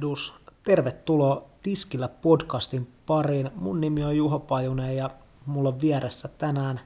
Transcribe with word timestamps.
Morjehdus. 0.00 0.34
Tervetuloa 0.62 1.44
Tiskillä 1.62 2.08
podcastin 2.08 2.88
pariin. 3.06 3.50
Mun 3.54 3.80
nimi 3.80 4.04
on 4.04 4.16
Juho 4.16 4.38
Pajunen 4.38 4.96
ja 4.96 5.10
mulla 5.46 5.68
on 5.68 5.80
vieressä 5.80 6.28
tänään 6.38 6.80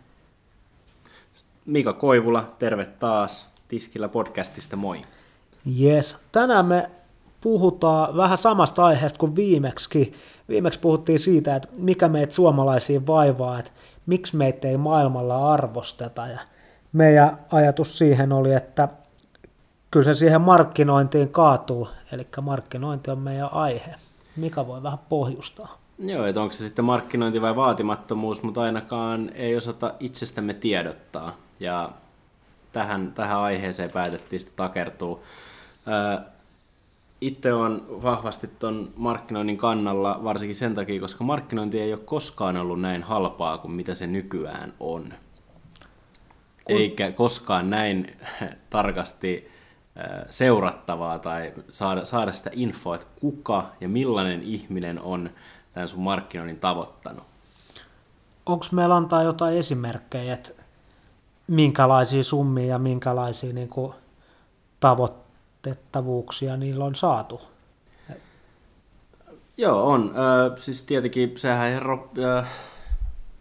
Mika 1.66 1.92
Koivula, 1.92 2.54
terve 2.58 2.84
taas 2.84 3.46
Tiskillä 3.68 4.08
podcastista, 4.08 4.76
moi. 4.76 5.02
Yes. 5.80 6.16
Tänään 6.32 6.66
me 6.66 6.90
puhutaan 7.40 8.16
vähän 8.16 8.38
samasta 8.38 8.84
aiheesta 8.84 9.18
kuin 9.18 9.36
viimeksi. 9.36 10.12
Viimeksi 10.48 10.80
puhuttiin 10.80 11.20
siitä, 11.20 11.56
että 11.56 11.68
mikä 11.72 12.08
meitä 12.08 12.34
suomalaisia 12.34 13.06
vaivaa, 13.06 13.58
että 13.58 13.70
miksi 14.06 14.36
meitä 14.36 14.68
ei 14.68 14.76
maailmalla 14.76 15.52
arvosteta. 15.52 16.26
Ja 16.26 16.38
meidän 16.92 17.38
ajatus 17.52 17.98
siihen 17.98 18.32
oli, 18.32 18.54
että 18.54 18.88
kyllä 19.94 20.04
se 20.04 20.14
siihen 20.14 20.40
markkinointiin 20.40 21.28
kaatuu, 21.28 21.88
eli 22.12 22.26
markkinointi 22.42 23.10
on 23.10 23.18
meidän 23.18 23.52
aihe. 23.52 23.94
Mikä 24.36 24.66
voi 24.66 24.82
vähän 24.82 24.98
pohjustaa? 25.08 25.78
Joo, 25.98 26.26
että 26.26 26.40
onko 26.40 26.52
se 26.52 26.58
sitten 26.58 26.84
markkinointi 26.84 27.42
vai 27.42 27.56
vaatimattomuus, 27.56 28.42
mutta 28.42 28.62
ainakaan 28.62 29.30
ei 29.34 29.56
osata 29.56 29.94
itsestämme 30.00 30.54
tiedottaa. 30.54 31.36
Ja 31.60 31.90
tähän, 32.72 33.12
tähän 33.12 33.38
aiheeseen 33.38 33.90
päätettiin 33.90 34.40
sitten 34.40 34.56
takertua. 34.56 35.20
Itse 37.20 37.52
on 37.52 37.86
vahvasti 38.02 38.50
tuon 38.58 38.92
markkinoinnin 38.96 39.58
kannalla, 39.58 40.20
varsinkin 40.24 40.54
sen 40.54 40.74
takia, 40.74 41.00
koska 41.00 41.24
markkinointi 41.24 41.80
ei 41.80 41.92
ole 41.92 42.00
koskaan 42.04 42.56
ollut 42.56 42.80
näin 42.80 43.02
halpaa 43.02 43.58
kuin 43.58 43.72
mitä 43.72 43.94
se 43.94 44.06
nykyään 44.06 44.72
on. 44.80 45.02
Kun... 46.64 46.76
Eikä 46.76 47.12
koskaan 47.12 47.70
näin 47.70 48.16
tarkasti 48.70 49.53
seurattavaa 50.30 51.18
tai 51.18 51.52
saada, 51.70 52.04
saada 52.04 52.32
sitä 52.32 52.50
infoa, 52.52 52.94
että 52.94 53.06
kuka 53.20 53.70
ja 53.80 53.88
millainen 53.88 54.42
ihminen 54.42 55.00
on 55.00 55.30
tämän 55.72 55.88
sun 55.88 56.00
markkinoinnin 56.00 56.60
tavoittanut. 56.60 57.24
Onko 58.46 58.66
meillä 58.72 58.96
antaa 58.96 59.22
jotain 59.22 59.56
esimerkkejä, 59.56 60.34
että 60.34 60.50
minkälaisia 61.46 62.24
summia 62.24 62.66
ja 62.66 62.78
minkälaisia 62.78 63.52
niin 63.52 63.68
kuin, 63.68 63.94
tavoitettavuuksia 64.80 66.56
niillä 66.56 66.84
on 66.84 66.94
saatu? 66.94 67.40
Joo, 69.56 69.86
on. 69.86 70.14
Ö, 70.16 70.60
siis 70.60 70.82
tietenkin 70.82 71.32
sehän 71.36 71.72
herro, 71.72 72.10
ö, 72.18 72.44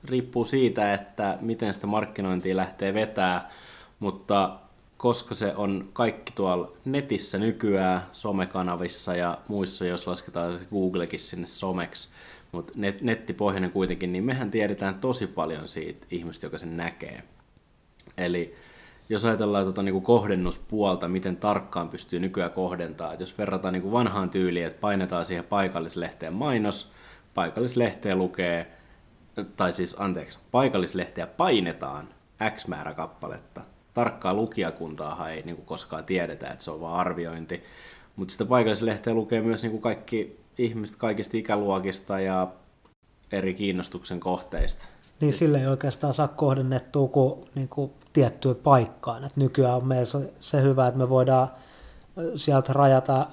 riippuu 0.03 0.45
siitä, 0.45 0.93
että 0.93 1.37
miten 1.41 1.73
sitä 1.73 1.87
markkinointia 1.87 2.57
lähtee 2.57 2.93
vetää, 2.93 3.49
mutta 3.99 4.59
koska 5.03 5.35
se 5.35 5.53
on 5.55 5.89
kaikki 5.93 6.31
tuolla 6.35 6.71
netissä 6.85 7.37
nykyään, 7.37 8.01
somekanavissa 8.11 9.15
ja 9.15 9.37
muissa, 9.47 9.85
jos 9.85 10.07
lasketaan 10.07 10.59
Googlekin 10.71 11.19
sinne 11.19 11.47
someksi, 11.47 12.09
mutta 12.51 12.73
net, 12.75 13.01
nettipohjainen 13.01 13.71
kuitenkin, 13.71 14.11
niin 14.11 14.23
mehän 14.23 14.51
tiedetään 14.51 14.95
tosi 14.95 15.27
paljon 15.27 15.67
siitä 15.67 16.05
ihmistä, 16.11 16.45
joka 16.45 16.57
sen 16.57 16.77
näkee. 16.77 17.23
Eli 18.17 18.55
jos 19.09 19.25
ajatellaan 19.25 19.63
tuota, 19.63 19.83
niin 19.83 19.93
kuin 19.93 20.03
kohdennuspuolta, 20.03 21.07
miten 21.07 21.37
tarkkaan 21.37 21.89
pystyy 21.89 22.19
nykyään 22.19 22.51
kohdentamaan, 22.51 23.13
että 23.13 23.23
jos 23.23 23.37
verrataan 23.37 23.73
niin 23.73 23.81
kuin 23.81 23.93
vanhaan 23.93 24.29
tyyliin, 24.29 24.65
että 24.65 24.81
painetaan 24.81 25.25
siihen 25.25 25.45
paikallislehteen 25.45 26.33
mainos, 26.33 26.91
paikallislehteä 27.33 28.15
lukee, 28.15 28.71
tai 29.55 29.73
siis 29.73 29.95
anteeksi, 29.99 30.39
paikallislehteä 30.51 31.27
painetaan 31.27 32.07
X 32.55 32.67
määrä 32.67 32.93
kappaletta, 32.93 33.72
tarkkaa 33.93 34.33
lukijakuntaa 34.33 35.29
ei 35.29 35.41
niin 35.41 35.55
kuin 35.55 35.65
koskaan 35.65 36.05
tiedetä, 36.05 36.47
että 36.47 36.63
se 36.63 36.71
on 36.71 36.81
vain 36.81 36.95
arviointi. 36.95 37.63
Mutta 38.15 38.31
sitä 38.31 38.45
paikallislehteä 38.45 39.13
lukee 39.13 39.41
myös 39.41 39.63
niin 39.63 39.71
kuin 39.71 39.81
kaikki 39.81 40.39
ihmiset 40.57 40.95
kaikista 40.95 41.37
ikäluokista 41.37 42.19
ja 42.19 42.47
eri 43.31 43.53
kiinnostuksen 43.53 44.19
kohteista. 44.19 44.87
Niin 45.19 45.33
sille 45.33 45.59
ei 45.59 45.67
oikeastaan 45.67 46.13
saa 46.13 46.27
kohdennettua 46.27 47.07
kuin, 47.07 47.49
niin 47.55 47.69
kuin 47.69 47.91
tiettyä 48.13 48.55
paikkaan. 48.55 49.23
Et 49.23 49.35
nykyään 49.35 49.75
on 49.75 49.87
meillä 49.87 50.05
se, 50.05 50.33
se 50.39 50.61
hyvä, 50.61 50.87
että 50.87 50.97
me 50.97 51.09
voidaan 51.09 51.47
sieltä 52.35 52.73
rajata 52.73 53.27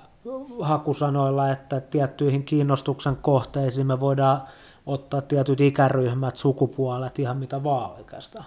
hakusanoilla, 0.60 1.50
että 1.50 1.80
tiettyihin 1.80 2.44
kiinnostuksen 2.44 3.16
kohteisiin 3.16 3.86
me 3.86 4.00
voidaan 4.00 4.42
ottaa 4.86 5.20
tietyt 5.20 5.60
ikäryhmät, 5.60 6.36
sukupuolet, 6.36 7.18
ihan 7.18 7.36
mitä 7.36 7.64
vaan 7.64 7.90
oikeastaan. 7.90 8.44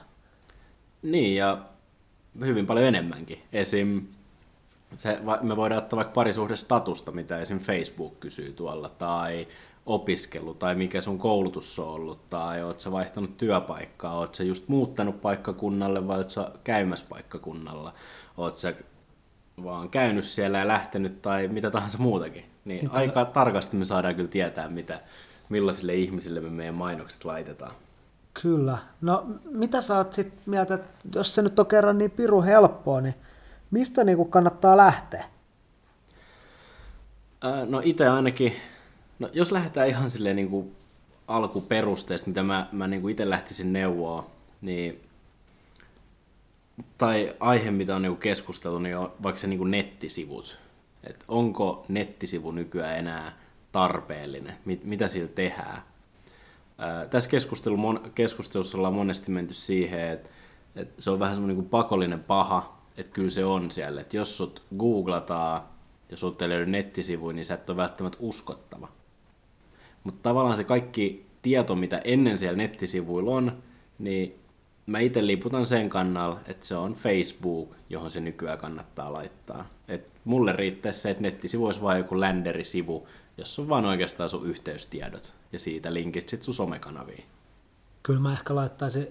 Niin, 1.01 1.35
ja 1.35 1.57
hyvin 2.39 2.65
paljon 2.65 2.85
enemmänkin. 2.85 3.39
Esim. 3.53 4.01
Se, 4.97 5.19
me 5.41 5.55
voidaan 5.55 5.83
ottaa 5.83 5.97
vaikka 5.97 6.13
parisuhdestatusta, 6.13 7.11
mitä 7.11 7.39
esim. 7.39 7.59
Facebook 7.59 8.19
kysyy 8.19 8.53
tuolla, 8.53 8.89
tai 8.89 9.47
opiskelu, 9.85 10.53
tai 10.53 10.75
mikä 10.75 11.01
sun 11.01 11.17
koulutus 11.17 11.79
on 11.79 11.87
ollut, 11.87 12.29
tai 12.29 12.63
oot 12.63 12.79
sä 12.79 12.91
vaihtanut 12.91 13.37
työpaikkaa, 13.37 14.17
oot 14.17 14.35
sä 14.35 14.43
just 14.43 14.67
muuttanut 14.67 15.21
paikkakunnalle, 15.21 16.07
vai 16.07 16.17
oot 16.17 16.29
sä 16.29 16.51
käymässä 16.63 17.05
paikkakunnalla, 17.09 17.93
oot 18.37 18.55
sä 18.55 18.73
vaan 19.63 19.89
käynyt 19.89 20.25
siellä 20.25 20.59
ja 20.59 20.67
lähtenyt, 20.67 21.21
tai 21.21 21.47
mitä 21.47 21.71
tahansa 21.71 21.97
muutakin. 21.97 22.45
Niin 22.65 22.83
Mitä? 22.83 22.97
aika 22.97 23.25
tarkasti 23.25 23.77
me 23.77 23.85
saadaan 23.85 24.15
kyllä 24.15 24.29
tietää, 24.29 24.69
mitä, 24.69 25.01
millaisille 25.49 25.93
ihmisille 25.93 26.39
me 26.39 26.49
meidän 26.49 26.75
mainokset 26.75 27.25
laitetaan. 27.25 27.75
Kyllä. 28.41 28.77
No 29.01 29.25
mitä 29.45 29.81
sä 29.81 29.97
oot 29.97 30.13
sit 30.13 30.33
mieltä, 30.45 30.73
että 30.73 31.07
jos 31.15 31.35
se 31.35 31.41
nyt 31.41 31.59
on 31.59 31.65
kerran 31.65 31.97
niin 31.97 32.11
piru 32.11 32.41
helppoa, 32.41 33.01
niin 33.01 33.15
mistä 33.71 34.03
niin 34.03 34.29
kannattaa 34.29 34.77
lähteä? 34.77 35.25
no 37.65 37.81
itse 37.83 38.07
ainakin, 38.07 38.53
no 39.19 39.29
jos 39.33 39.51
lähdetään 39.51 39.87
ihan 39.87 40.09
silleen 40.09 40.35
niin 40.35 40.49
kuin 40.49 40.75
alkuperusteesta, 41.27 42.27
mitä 42.27 42.43
mä, 42.43 42.67
mä 42.71 42.87
niin 42.87 43.01
kuin 43.01 43.11
itse 43.11 43.29
lähtisin 43.29 43.73
neuvoa, 43.73 44.31
niin 44.61 45.01
tai 46.97 47.35
aihe, 47.39 47.71
mitä 47.71 47.95
on 47.95 48.01
niin 48.01 48.17
keskusteltu, 48.17 48.79
niin 48.79 48.97
on 48.97 49.11
vaikka 49.23 49.39
se 49.39 49.47
niin 49.47 49.71
nettisivut. 49.71 50.57
Et 51.03 51.23
onko 51.27 51.85
nettisivu 51.87 52.51
nykyään 52.51 52.97
enää 52.97 53.37
tarpeellinen? 53.71 54.57
Mit, 54.65 54.83
mitä 54.83 55.07
sillä 55.07 55.27
tehdään? 55.27 55.81
Tässä 57.09 57.29
keskustelussa 58.15 58.77
ollaan 58.77 58.93
monesti 58.93 59.31
menty 59.31 59.53
siihen, 59.53 60.09
että, 60.09 60.29
se 60.99 61.09
on 61.09 61.19
vähän 61.19 61.35
semmoinen 61.35 61.65
pakollinen 61.65 62.23
paha, 62.23 62.77
että 62.97 63.11
kyllä 63.11 63.29
se 63.29 63.45
on 63.45 63.71
siellä. 63.71 64.01
Että 64.01 64.17
jos 64.17 64.37
sut 64.37 64.65
googlataan, 64.77 65.61
jos 66.09 66.19
sut 66.19 66.41
ei 66.41 66.49
löydy 66.49 66.71
nettisivuja, 66.71 67.35
niin 67.35 67.45
sä 67.45 67.53
et 67.53 67.69
ole 67.69 67.77
välttämättä 67.77 68.17
uskottava. 68.21 68.87
Mutta 70.03 70.29
tavallaan 70.29 70.55
se 70.55 70.63
kaikki 70.63 71.25
tieto, 71.41 71.75
mitä 71.75 72.01
ennen 72.03 72.37
siellä 72.37 72.57
nettisivuilla 72.57 73.31
on, 73.31 73.63
niin 73.99 74.35
mä 74.85 74.99
itse 74.99 75.27
liputan 75.27 75.65
sen 75.65 75.89
kannalla, 75.89 76.39
että 76.47 76.67
se 76.67 76.75
on 76.75 76.93
Facebook, 76.93 77.75
johon 77.89 78.11
se 78.11 78.19
nykyään 78.19 78.57
kannattaa 78.57 79.13
laittaa. 79.13 79.69
Et 79.87 80.07
mulle 80.25 80.51
riittää 80.51 80.91
se, 80.91 81.09
että 81.09 81.23
nettisivu 81.23 81.65
olisi 81.65 81.81
vain 81.81 81.97
joku 81.97 82.19
länderisivu, 82.19 83.07
jos 83.37 83.59
on 83.59 83.69
vaan 83.69 83.85
oikeastaan 83.85 84.29
sun 84.29 84.45
yhteystiedot 84.45 85.33
ja 85.51 85.59
siitä 85.59 85.93
linkit 85.93 86.29
sit 86.29 86.43
sun 86.43 86.53
somekanaviin. 86.53 87.23
Kyllä 88.03 88.19
mä 88.19 88.33
ehkä 88.33 88.55
laittaisin 88.55 89.07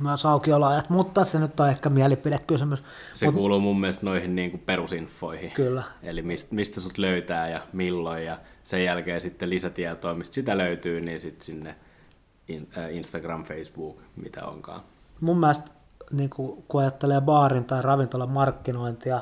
myös 0.00 0.26
aukioloajat, 0.26 0.90
mutta 0.90 1.24
se 1.24 1.38
nyt 1.38 1.60
on 1.60 1.68
ehkä 1.68 1.90
mielipidekysymys. 1.90 2.82
Se 3.14 3.26
Mut... 3.26 3.34
kuuluu 3.34 3.60
mun 3.60 3.80
mielestä 3.80 4.06
noihin 4.06 4.36
niin 4.36 4.50
kuin 4.50 4.62
perusinfoihin. 4.66 5.50
Kyllä. 5.50 5.82
Eli 6.02 6.22
mistä, 6.22 6.54
mistä 6.54 6.80
sut 6.80 6.98
löytää 6.98 7.48
ja 7.48 7.60
milloin 7.72 8.24
ja 8.24 8.38
sen 8.62 8.84
jälkeen 8.84 9.20
sitten 9.20 9.50
lisätietoa, 9.50 10.14
mistä 10.14 10.34
sitä 10.34 10.58
löytyy, 10.58 11.00
niin 11.00 11.20
sitten 11.20 11.44
sinne 11.44 11.76
äh, 12.78 12.94
Instagram, 12.94 13.44
Facebook, 13.44 14.02
mitä 14.16 14.46
onkaan. 14.46 14.80
Mun 15.20 15.40
mielestä 15.40 15.70
niin 16.12 16.30
kuin, 16.30 16.64
kun 16.68 16.80
ajattelee 16.80 17.20
baarin 17.20 17.64
tai 17.64 17.82
ravintolan 17.82 18.30
markkinointia, 18.30 19.20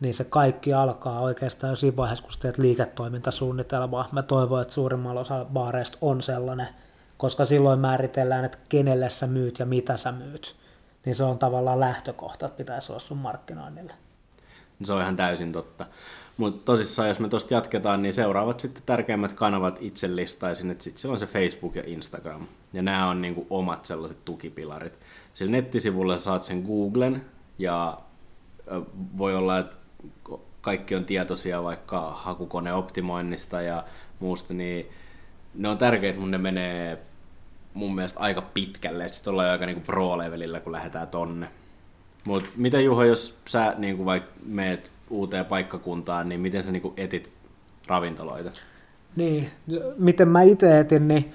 niin 0.00 0.14
se 0.14 0.24
kaikki 0.24 0.74
alkaa 0.74 1.20
oikeastaan 1.20 1.70
jo 1.70 1.76
siinä 1.76 1.96
vaiheessa, 1.96 2.24
kun 2.24 2.32
teet 2.40 2.58
liiketoimintasuunnitelmaa. 2.58 4.08
Mä 4.12 4.22
toivon, 4.22 4.62
että 4.62 4.74
suurimmalla 4.74 5.20
osa 5.20 5.46
baareista 5.52 5.98
on 6.00 6.22
sellainen, 6.22 6.68
koska 7.16 7.44
silloin 7.44 7.80
määritellään, 7.80 8.44
että 8.44 8.58
kenelle 8.68 9.10
sä 9.10 9.26
myyt 9.26 9.58
ja 9.58 9.66
mitä 9.66 9.96
sä 9.96 10.12
myyt. 10.12 10.56
Niin 11.04 11.16
se 11.16 11.24
on 11.24 11.38
tavallaan 11.38 11.80
lähtökohta, 11.80 12.46
että 12.46 12.56
pitäisi 12.56 12.92
olla 12.92 13.00
sun 13.00 13.18
markkinoinnille. 13.18 13.92
Se 14.82 14.92
on 14.92 15.02
ihan 15.02 15.16
täysin 15.16 15.52
totta. 15.52 15.86
Mutta 16.36 16.64
tosissaan, 16.64 17.08
jos 17.08 17.20
me 17.20 17.28
tuosta 17.28 17.54
jatketaan, 17.54 18.02
niin 18.02 18.12
seuraavat 18.12 18.60
sitten 18.60 18.82
tärkeimmät 18.86 19.32
kanavat 19.32 19.78
itse 19.80 20.16
listaisin, 20.16 20.70
että 20.70 20.84
sitten 20.84 21.10
on 21.10 21.18
se 21.18 21.26
Facebook 21.26 21.76
ja 21.76 21.82
Instagram. 21.86 22.46
Ja 22.72 22.82
nämä 22.82 23.08
on 23.08 23.22
niinku 23.22 23.46
omat 23.50 23.84
sellaiset 23.84 24.24
tukipilarit. 24.24 24.98
Sillä 25.34 25.52
nettisivulla 25.52 26.18
saat 26.18 26.42
sen 26.42 26.62
Googlen, 26.62 27.24
ja 27.58 27.98
voi 29.18 29.36
olla, 29.36 29.58
että 29.58 29.76
kaikki 30.60 30.94
on 30.94 31.04
tietoisia 31.04 31.62
vaikka 31.62 32.10
hakukoneoptimoinnista 32.10 33.62
ja 33.62 33.84
muusta, 34.20 34.54
niin 34.54 34.90
ne 35.54 35.68
on 35.68 35.78
tärkeitä, 35.78 36.20
mun 36.20 36.30
ne 36.30 36.38
menee 36.38 36.98
mun 37.74 37.94
mielestä 37.94 38.20
aika 38.20 38.42
pitkälle, 38.42 39.04
että 39.04 39.14
sitten 39.14 39.30
ollaan 39.30 39.50
aika 39.50 39.66
niinku 39.66 39.82
pro-levelillä, 39.86 40.60
kun 40.60 40.72
lähdetään 40.72 41.08
tonne. 41.08 41.48
Mutta 42.24 42.50
mitä 42.56 42.80
Juho, 42.80 43.04
jos 43.04 43.38
sä 43.48 43.74
niinku 43.78 44.04
vaikka 44.04 44.32
meet 44.46 44.90
uuteen 45.10 45.44
paikkakuntaan, 45.44 46.28
niin 46.28 46.40
miten 46.40 46.62
sä 46.62 46.72
niinku 46.72 46.94
etit 46.96 47.36
ravintoloita. 47.86 48.50
Niin, 49.16 49.50
miten 49.98 50.28
mä 50.28 50.42
itse 50.42 50.80
etin, 50.80 51.08
niin 51.08 51.32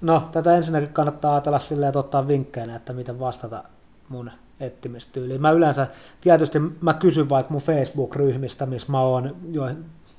no 0.00 0.28
tätä 0.32 0.56
ensinnäkin 0.56 0.92
kannattaa 0.92 1.32
ajatella 1.32 1.58
silleen, 1.58 1.88
että 1.88 1.98
ottaa 1.98 2.28
vinkkeinä, 2.28 2.76
että 2.76 2.92
miten 2.92 3.20
vastata 3.20 3.64
mun 4.08 4.30
ettimistyyliin. 4.60 5.40
Mä 5.40 5.50
yleensä, 5.50 5.86
tietysti 6.20 6.58
mä 6.58 6.94
kysyn 6.94 7.28
vaikka 7.28 7.52
mun 7.52 7.62
Facebook-ryhmistä, 7.62 8.66
missä 8.66 8.92
mä 8.92 9.00
oon 9.00 9.36
jo 9.50 9.64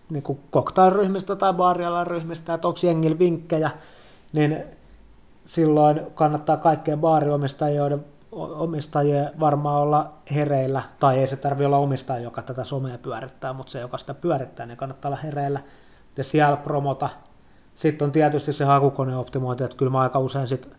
niin 0.10 0.24
cocktail-ryhmistä 0.54 1.36
tai 1.36 1.54
baarialan 1.54 2.08
ryhmistä, 2.08 2.54
että 2.54 2.68
onko 2.68 2.80
jengillä 2.84 3.20
vinkkejä, 3.20 3.72
niin 4.34 4.64
silloin 5.46 6.02
kannattaa 6.16 6.58
kaikkien 6.58 7.00
baariomistajien 7.00 8.06
omistajien 8.32 9.32
varmaan 9.40 9.82
olla 9.82 10.14
hereillä, 10.36 10.82
tai 11.00 11.18
ei 11.18 11.28
se 11.28 11.36
tarvitse 11.36 11.66
olla 11.66 11.78
omistaja, 11.78 12.20
joka 12.20 12.42
tätä 12.42 12.64
somea 12.64 12.98
pyörittää, 12.98 13.54
mutta 13.54 13.72
se, 13.72 13.80
joka 13.80 13.98
sitä 13.98 14.14
pyörittää, 14.14 14.66
niin 14.66 14.78
kannattaa 14.78 15.10
olla 15.10 15.20
hereillä 15.24 15.60
ja 16.18 16.24
siellä 16.24 16.58
promota. 16.58 17.10
Sitten 17.76 18.06
on 18.06 18.12
tietysti 18.12 18.54
se 18.54 18.66
hakukoneoptimointi, 18.66 19.64
että 19.64 19.78
kyllä 19.78 19.92
mä 19.92 20.00
aika 20.00 20.20
usein 20.20 20.48
sit, 20.48 20.70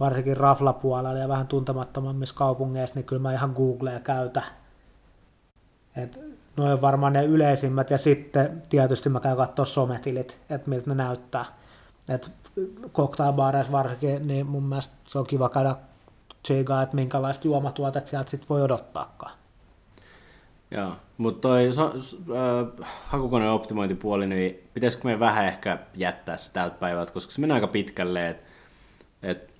varsinkin 0.00 0.36
raflapuolella 0.36 1.18
ja 1.18 1.28
vähän 1.28 1.46
tuntemattomammissa 1.46 2.34
kaupungeissa, 2.34 2.94
niin 2.94 3.04
kyllä 3.04 3.22
mä 3.22 3.32
ihan 3.32 3.52
Googlea 3.56 4.00
käytä. 4.00 4.42
Et 5.96 6.20
noin 6.56 6.80
varmaan 6.80 7.12
ne 7.12 7.24
yleisimmät, 7.24 7.90
ja 7.90 7.98
sitten 7.98 8.62
tietysti 8.68 9.08
mä 9.08 9.20
käyn 9.20 9.36
katsoa 9.36 9.64
sometilit, 9.64 10.38
että 10.50 10.70
miltä 10.70 10.90
ne 10.90 10.94
näyttää. 10.94 11.44
Et 12.08 12.30
cocktailbaareissa 12.92 13.72
varsinkin, 13.72 14.26
niin 14.26 14.46
mun 14.46 14.62
mielestä 14.62 14.94
se 15.06 15.18
on 15.18 15.26
kiva 15.26 15.48
käydä 15.48 15.76
tsiigaa, 16.42 16.82
että 16.82 16.94
minkälaista 16.94 17.48
juomatuotet 17.48 18.06
sieltä 18.06 18.30
sitten 18.30 18.48
voi 18.48 18.62
odottaakaan. 18.62 19.32
Joo, 20.70 20.92
mutta 21.18 21.40
toi 21.40 21.72
so, 21.72 21.86
äh, 21.86 22.88
hakukoneen 23.04 23.50
optimointipuoli, 23.50 24.26
niin 24.26 24.68
pitäisikö 24.74 25.08
me 25.08 25.20
vähän 25.20 25.46
ehkä 25.46 25.78
jättää 25.94 26.36
se 26.36 26.52
tältä 26.52 26.76
päivältä, 26.76 27.12
koska 27.12 27.32
se 27.32 27.40
menee 27.40 27.54
aika 27.54 27.66
pitkälle, 27.66 28.28
että 28.28 28.44
et, 29.22 29.53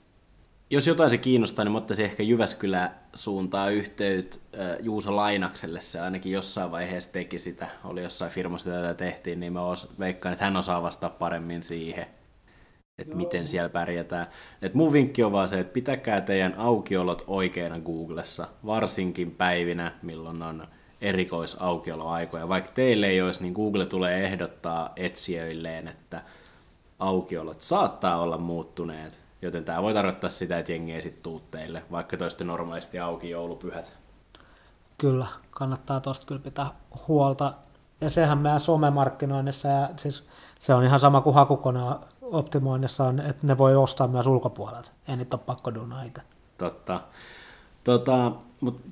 jos 0.70 0.86
jotain 0.86 1.10
se 1.10 1.18
kiinnostaa, 1.18 1.64
niin 1.64 1.72
mä 1.72 1.78
ottaisin 1.78 2.04
ehkä 2.04 2.22
Jyväskylä 2.22 2.90
suuntaa 3.14 3.70
yhteyt 3.70 4.40
Juuso 4.80 5.16
Lainakselle, 5.16 5.80
se 5.80 6.00
ainakin 6.00 6.32
jossain 6.32 6.70
vaiheessa 6.70 7.12
teki 7.12 7.38
sitä, 7.38 7.66
oli 7.84 8.02
jossain 8.02 8.30
firmassa 8.32 8.70
tätä 8.70 8.94
tehtiin, 8.94 9.40
niin 9.40 9.52
mä 9.52 9.60
veikkaan, 9.98 10.32
että 10.32 10.44
hän 10.44 10.56
osaa 10.56 10.82
vastata 10.82 11.14
paremmin 11.18 11.62
siihen 11.62 12.06
että 12.98 13.16
miten 13.16 13.48
siellä 13.48 13.68
pärjätään. 13.68 14.26
Et 14.62 14.74
mun 14.74 14.92
vinkki 14.92 15.22
on 15.22 15.32
vaan 15.32 15.48
se, 15.48 15.60
että 15.60 15.72
pitäkää 15.72 16.20
teidän 16.20 16.54
aukiolot 16.56 17.24
oikeina 17.26 17.80
Googlessa, 17.80 18.46
varsinkin 18.66 19.30
päivinä, 19.30 19.92
milloin 20.02 20.42
on 20.42 20.66
erikoisaukioloaikoja. 21.00 22.48
Vaikka 22.48 22.70
teille 22.74 23.06
ei 23.06 23.22
olisi, 23.22 23.42
niin 23.42 23.52
Google 23.52 23.86
tulee 23.86 24.24
ehdottaa 24.24 24.92
etsijöilleen, 24.96 25.88
että 25.88 26.22
aukiolot 26.98 27.60
saattaa 27.60 28.20
olla 28.22 28.38
muuttuneet, 28.38 29.23
joten 29.46 29.64
tämä 29.64 29.82
voi 29.82 29.94
tarkoittaa 29.94 30.30
sitä, 30.30 30.58
että 30.58 30.72
jengi 30.72 30.92
ei 30.92 31.02
sitten 31.02 31.22
tuu 31.22 31.40
teille, 31.50 31.82
vaikka 31.90 32.16
toiste 32.16 32.44
normaalisti 32.44 32.98
auki 32.98 33.30
joulupyhät. 33.30 33.96
Kyllä, 34.98 35.26
kannattaa 35.50 36.00
tuosta 36.00 36.26
kyllä 36.26 36.40
pitää 36.40 36.70
huolta. 37.08 37.52
Ja 38.00 38.10
sehän 38.10 38.38
meidän 38.38 38.60
somemarkkinoinnissa, 38.60 39.68
ja 39.68 39.88
siis 39.96 40.24
se 40.60 40.74
on 40.74 40.84
ihan 40.84 41.00
sama 41.00 41.20
kuin 41.20 41.34
hakukone 41.34 41.80
optimoinnissa 42.22 43.04
on, 43.04 43.20
että 43.20 43.46
ne 43.46 43.58
voi 43.58 43.76
ostaa 43.76 44.08
myös 44.08 44.26
ulkopuolelta. 44.26 44.90
Ei 45.08 45.16
niitä 45.16 45.36
ole 45.36 45.42
pakko 45.46 45.74
duunaita. 45.74 46.22
Totta. 46.58 47.00
Tota, 47.84 48.32
mutta 48.60 48.82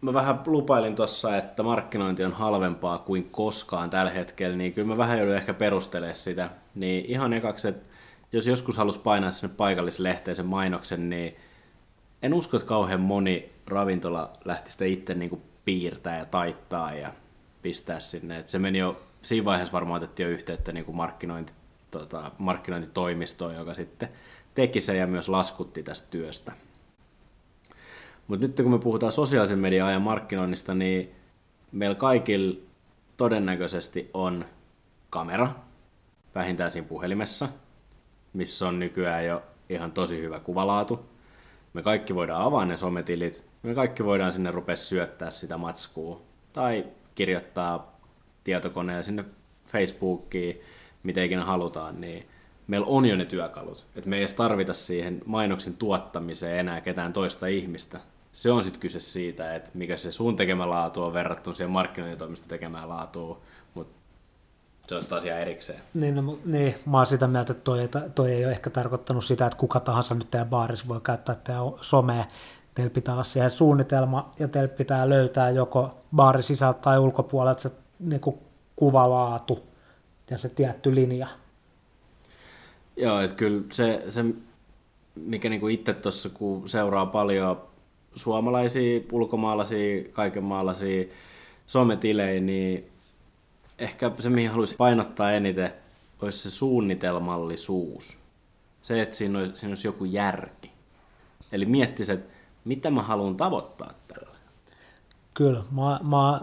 mä 0.00 0.12
vähän 0.12 0.40
lupailin 0.46 0.96
tuossa, 0.96 1.36
että 1.36 1.62
markkinointi 1.62 2.24
on 2.24 2.32
halvempaa 2.32 2.98
kuin 2.98 3.30
koskaan 3.30 3.90
tällä 3.90 4.10
hetkellä, 4.10 4.56
niin 4.56 4.72
kyllä 4.72 4.88
mä 4.88 4.96
vähän 4.96 5.18
joudun 5.18 5.36
ehkä 5.36 5.54
perustelemaan 5.54 6.14
sitä. 6.14 6.50
Niin 6.74 7.04
ihan 7.04 7.32
ekaksi, 7.32 7.68
että 7.68 7.93
jos 8.34 8.46
joskus 8.46 8.76
halus 8.76 8.98
painaa 8.98 9.30
sinne 9.30 9.54
paikallislehteen 9.56 10.36
sen 10.36 10.46
mainoksen, 10.46 11.10
niin 11.10 11.36
en 12.22 12.34
usko, 12.34 12.56
että 12.56 12.68
kauhean 12.68 13.00
moni 13.00 13.52
ravintola 13.66 14.32
lähti 14.44 14.72
sitä 14.72 14.84
itse 14.84 15.14
niin 15.14 15.30
kuin 15.30 15.42
piirtää 15.64 16.18
ja 16.18 16.24
taittaa 16.24 16.92
ja 16.94 17.12
pistää 17.62 18.00
sinne. 18.00 18.38
Et 18.38 18.48
se 18.48 18.58
meni 18.58 18.78
jo, 18.78 19.02
siinä 19.22 19.44
vaiheessa 19.44 19.72
varmaan 19.72 20.02
otettiin 20.02 20.24
jo 20.24 20.32
yhteyttä 20.32 20.72
niin 20.72 20.84
kuin 20.84 20.96
markkinointi 20.96 21.52
tota, 21.90 22.30
markkinointitoimistoon, 22.38 23.54
joka 23.54 23.74
sitten 23.74 24.08
teki 24.54 24.80
sen 24.80 24.98
ja 24.98 25.06
myös 25.06 25.28
laskutti 25.28 25.82
tästä 25.82 26.08
työstä. 26.10 26.52
Mutta 28.28 28.46
nyt 28.46 28.56
kun 28.56 28.70
me 28.70 28.78
puhutaan 28.78 29.12
sosiaalisen 29.12 29.58
median 29.58 29.92
ja 29.92 30.00
markkinoinnista, 30.00 30.74
niin 30.74 31.10
meillä 31.72 31.94
kaikilla 31.94 32.56
todennäköisesti 33.16 34.10
on 34.14 34.44
kamera, 35.10 35.50
vähintään 36.34 36.70
siinä 36.70 36.88
puhelimessa, 36.88 37.48
missä 38.34 38.68
on 38.68 38.78
nykyään 38.78 39.26
jo 39.26 39.42
ihan 39.68 39.92
tosi 39.92 40.20
hyvä 40.20 40.40
kuvalaatu. 40.40 41.06
Me 41.72 41.82
kaikki 41.82 42.14
voidaan 42.14 42.42
avaa 42.42 42.64
ne 42.64 42.76
sometilit, 42.76 43.44
me 43.62 43.74
kaikki 43.74 44.04
voidaan 44.04 44.32
sinne 44.32 44.50
rupea 44.50 44.76
syöttää 44.76 45.30
sitä 45.30 45.58
matskua 45.58 46.20
tai 46.52 46.86
kirjoittaa 47.14 47.98
tietokoneen 48.44 49.04
sinne 49.04 49.24
Facebookiin 49.68 50.60
mitä 51.04 51.22
ikinä 51.22 51.44
halutaan, 51.44 52.00
niin 52.00 52.26
meillä 52.66 52.86
on 52.86 53.06
jo 53.06 53.16
ne 53.16 53.24
työkalut. 53.24 53.84
Että 53.96 54.10
me 54.10 54.16
ei 54.16 54.22
edes 54.22 54.34
tarvita 54.34 54.74
siihen 54.74 55.20
mainoksen 55.26 55.76
tuottamiseen 55.76 56.58
enää 56.58 56.80
ketään 56.80 57.12
toista 57.12 57.46
ihmistä. 57.46 58.00
Se 58.32 58.50
on 58.50 58.62
sitten 58.62 58.80
kyse 58.80 59.00
siitä, 59.00 59.54
että 59.54 59.70
mikä 59.74 59.96
se 59.96 60.12
sun 60.12 60.36
tekemä 60.36 60.70
laatu 60.70 61.02
on 61.02 61.12
verrattuna 61.12 61.54
siihen 61.54 61.70
markkinointitoimista 61.70 62.48
tekemään 62.48 62.88
laatuun, 62.88 63.38
se 64.86 64.94
on 64.94 65.02
sitten 65.02 65.18
asia 65.18 65.38
erikseen. 65.38 65.78
Niin, 65.94 66.14
no, 66.14 66.38
niin, 66.44 66.74
mä 66.86 66.96
oon 66.96 67.06
sitä 67.06 67.28
mieltä, 67.28 67.52
että 67.52 67.64
toi, 67.64 67.88
toi 68.14 68.32
ei 68.32 68.44
ole 68.44 68.52
ehkä 68.52 68.70
tarkoittanut 68.70 69.24
sitä, 69.24 69.46
että 69.46 69.56
kuka 69.56 69.80
tahansa 69.80 70.14
nyt 70.14 70.30
teidän 70.30 70.48
baarissa 70.48 70.88
voi 70.88 71.00
käyttää 71.00 71.34
teidän 71.34 71.62
somea. 71.80 72.24
Teillä 72.74 72.90
pitää 72.90 73.14
olla 73.14 73.24
siihen 73.24 73.50
suunnitelma 73.50 74.30
ja 74.38 74.48
teillä 74.48 74.68
pitää 74.68 75.08
löytää 75.08 75.50
joko 75.50 75.98
baarin 76.14 76.42
sisältä 76.42 76.80
tai 76.80 76.98
ulkopuolelta 76.98 77.62
se 77.62 77.70
niin 78.00 78.20
kuvalaatu 78.76 79.58
ja 80.30 80.38
se 80.38 80.48
tietty 80.48 80.94
linja. 80.94 81.26
Joo, 82.96 83.20
että 83.20 83.36
kyllä 83.36 83.62
se, 83.72 84.02
se 84.08 84.24
mikä 85.14 85.48
niinku 85.48 85.68
itse 85.68 85.94
tuossa, 85.94 86.28
kun 86.28 86.68
seuraa 86.68 87.06
paljon 87.06 87.62
suomalaisia, 88.14 89.00
ulkomaalaisia, 89.12 90.04
kaikenmaalaisia 90.12 91.04
sometilejä, 91.66 92.40
niin 92.40 92.90
ehkä 93.78 94.10
se, 94.18 94.30
mihin 94.30 94.50
haluaisin 94.50 94.76
painottaa 94.76 95.32
eniten, 95.32 95.72
olisi 96.22 96.38
se 96.38 96.50
suunnitelmallisuus. 96.50 98.18
Se, 98.82 99.02
että 99.02 99.16
siinä 99.16 99.38
olisi, 99.38 99.56
siinä 99.56 99.70
olisi 99.70 99.88
joku 99.88 100.04
järki. 100.04 100.70
Eli 101.52 101.66
miettisi, 101.66 102.12
että 102.12 102.34
mitä 102.64 102.90
mä 102.90 103.02
haluan 103.02 103.36
tavoittaa 103.36 103.92
tällä. 104.08 104.36
Kyllä, 105.34 105.62
mä, 105.70 106.00
mä 106.02 106.40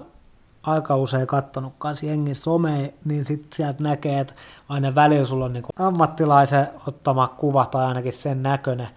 aika 0.64 0.96
usein 0.96 1.28
kattonut 1.28 1.74
kanssa 1.78 2.06
jengin 2.06 2.36
some, 2.36 2.94
niin 3.06 3.26
sitten 3.26 3.50
sieltä 3.54 3.84
näkee, 3.84 4.20
että 4.20 4.34
aina 4.70 4.96
välillä 4.96 5.26
sulla 5.26 5.46
on 5.46 5.54
niinku 5.54 5.70
ammattilaisen 5.76 6.68
ottama 6.88 7.28
kuva 7.28 7.66
tai 7.66 7.86
ainakin 7.86 8.14
sen 8.14 8.44
näköinen, 8.44 8.90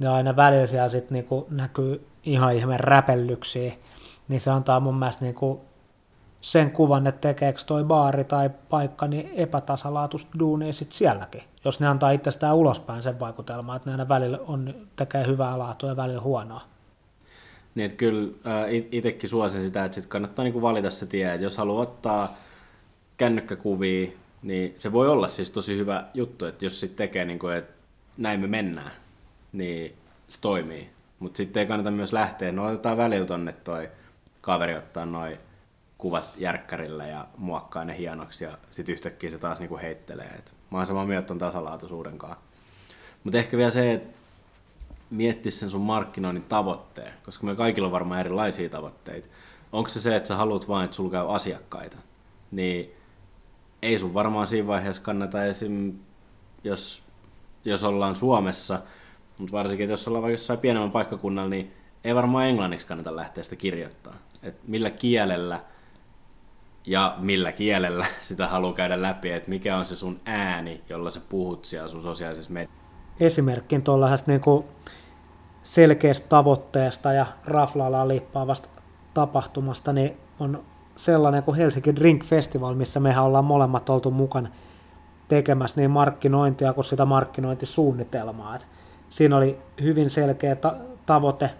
ja 0.00 0.14
aina 0.14 0.36
välillä 0.36 0.66
siellä 0.66 0.88
sitten 0.88 1.14
niinku 1.14 1.46
näkyy 1.50 2.06
ihan 2.24 2.54
ihme 2.54 2.76
räpellyksiä, 2.76 3.72
niin 4.28 4.40
se 4.40 4.50
antaa 4.50 4.80
mun 4.80 4.98
mielestä 4.98 5.24
niinku 5.24 5.60
sen 6.40 6.70
kuvan, 6.70 7.06
että 7.06 7.28
tekeekö 7.28 7.60
toi 7.66 7.84
baari 7.84 8.24
tai 8.24 8.50
paikka 8.68 9.08
niin 9.08 9.30
epätasalaatusta 9.34 10.38
duunia 10.38 10.72
sitten 10.72 10.98
sielläkin, 10.98 11.42
jos 11.64 11.80
ne 11.80 11.86
antaa 11.88 12.10
itsestään 12.10 12.56
ulospäin 12.56 13.02
sen 13.02 13.20
vaikutelman, 13.20 13.76
että 13.76 13.90
ne 13.90 13.94
aina 13.94 14.08
välillä 14.08 14.38
on, 14.46 14.74
tekee 14.96 15.26
hyvää 15.26 15.58
laatua 15.58 15.88
ja 15.88 15.96
välillä 15.96 16.20
huonoa. 16.20 16.62
Niin 17.74 17.84
että 17.84 17.96
kyllä 17.96 18.32
itsekin 18.90 19.30
suosin 19.30 19.62
sitä, 19.62 19.84
että 19.84 19.94
sit 19.94 20.06
kannattaa 20.06 20.42
niinku 20.42 20.62
valita 20.62 20.90
se 20.90 21.06
tie, 21.06 21.32
että 21.32 21.44
jos 21.44 21.56
haluaa 21.56 21.82
ottaa 21.82 22.36
kännykkäkuvia, 23.16 24.10
niin 24.42 24.74
se 24.76 24.92
voi 24.92 25.08
olla 25.08 25.28
siis 25.28 25.50
tosi 25.50 25.76
hyvä 25.76 26.04
juttu, 26.14 26.44
että 26.44 26.64
jos 26.64 26.80
sitten 26.80 26.96
tekee, 26.96 27.24
niin 27.24 27.38
kuin, 27.38 27.56
että 27.56 27.72
näin 28.16 28.40
me 28.40 28.46
mennään, 28.46 28.92
niin 29.52 29.94
se 30.28 30.40
toimii. 30.40 30.90
Mutta 31.18 31.36
sitten 31.36 31.60
ei 31.60 31.66
kannata 31.66 31.90
myös 31.90 32.12
lähteä, 32.12 32.52
no 32.52 32.66
otetaan 32.66 32.96
välillä 32.96 33.26
tonne 33.26 33.52
toi 33.52 33.90
kaveri 34.40 34.76
ottaa 34.76 35.06
noin 35.06 35.38
kuvat 35.98 36.24
järkkärillä 36.36 37.06
ja 37.06 37.26
muokkaa 37.36 37.84
ne 37.84 37.98
hienoksi 37.98 38.44
ja 38.44 38.58
sitten 38.70 38.92
yhtäkkiä 38.92 39.30
se 39.30 39.38
taas 39.38 39.60
niinku 39.60 39.78
heittelee. 39.78 40.34
Et 40.38 40.54
mä 40.70 40.78
oon 40.78 40.86
samaa 40.86 41.06
mieltä 41.06 41.34
tasalaatuisuuden 41.34 42.18
kanssa. 42.18 42.40
Mutta 43.24 43.38
ehkä 43.38 43.56
vielä 43.56 43.70
se, 43.70 43.92
että 43.92 44.18
miettiä 45.10 45.52
sen 45.52 45.70
sun 45.70 45.80
markkinoinnin 45.80 46.44
tavoitteen, 46.44 47.12
koska 47.24 47.46
me 47.46 47.54
kaikilla 47.54 47.88
on 47.88 47.92
varmaan 47.92 48.20
erilaisia 48.20 48.68
tavoitteita. 48.68 49.28
Onko 49.72 49.88
se 49.88 50.00
se, 50.00 50.16
että 50.16 50.26
sä 50.26 50.36
haluat 50.36 50.68
vain, 50.68 50.84
että 50.84 50.96
sulla 50.96 51.10
käy 51.10 51.34
asiakkaita, 51.34 51.96
niin 52.50 52.92
ei 53.82 53.98
sun 53.98 54.14
varmaan 54.14 54.46
siinä 54.46 54.66
vaiheessa 54.66 55.02
kannata 55.02 55.44
esim. 55.44 55.98
jos, 56.64 57.02
jos 57.64 57.84
ollaan 57.84 58.16
Suomessa, 58.16 58.80
mutta 59.38 59.52
varsinkin 59.52 59.88
jos 59.88 60.08
ollaan 60.08 60.22
vaikka 60.22 60.34
jossain 60.34 60.58
pienemmän 60.58 60.90
paikkakunnalla, 60.90 61.50
niin 61.50 61.72
ei 62.04 62.14
varmaan 62.14 62.46
englanniksi 62.46 62.86
kannata 62.86 63.16
lähteä 63.16 63.44
sitä 63.44 63.56
kirjoittaa. 63.56 64.14
Et 64.42 64.68
millä 64.68 64.90
kielellä 64.90 65.60
ja 66.88 67.14
millä 67.18 67.52
kielellä 67.52 68.06
sitä 68.20 68.48
haluaa 68.48 68.72
käydä 68.72 69.02
läpi, 69.02 69.30
että 69.30 69.48
mikä 69.48 69.76
on 69.76 69.86
se 69.86 69.96
sun 69.96 70.20
ääni, 70.24 70.82
jolla 70.88 71.10
sä 71.10 71.20
puhut 71.28 71.64
siellä 71.64 71.88
sun 71.88 72.02
sosiaalisessa 72.02 72.52
mediassa. 72.52 72.78
Esimerkkin 73.20 73.82
tuollaisesta 73.82 74.30
niin 74.30 74.64
selkeästä 75.62 76.28
tavoitteesta 76.28 77.12
ja 77.12 77.26
raflalla 77.44 78.08
lippaavasta 78.08 78.68
tapahtumasta, 79.14 79.92
niin 79.92 80.16
on 80.40 80.64
sellainen 80.96 81.42
kuin 81.42 81.56
Helsinki 81.56 81.96
Drink 81.96 82.24
Festival, 82.24 82.74
missä 82.74 83.00
mehän 83.00 83.24
ollaan 83.24 83.44
molemmat 83.44 83.90
oltu 83.90 84.10
mukana 84.10 84.48
tekemässä 85.28 85.80
niin 85.80 85.90
markkinointia 85.90 86.72
kuin 86.72 86.84
sitä 86.84 87.04
markkinointisuunnitelmaa. 87.04 88.56
Et 88.56 88.66
siinä 89.10 89.36
oli 89.36 89.58
hyvin 89.82 90.10
selkeä 90.10 90.56
ta- 90.56 90.76
tavoite. 91.06 91.50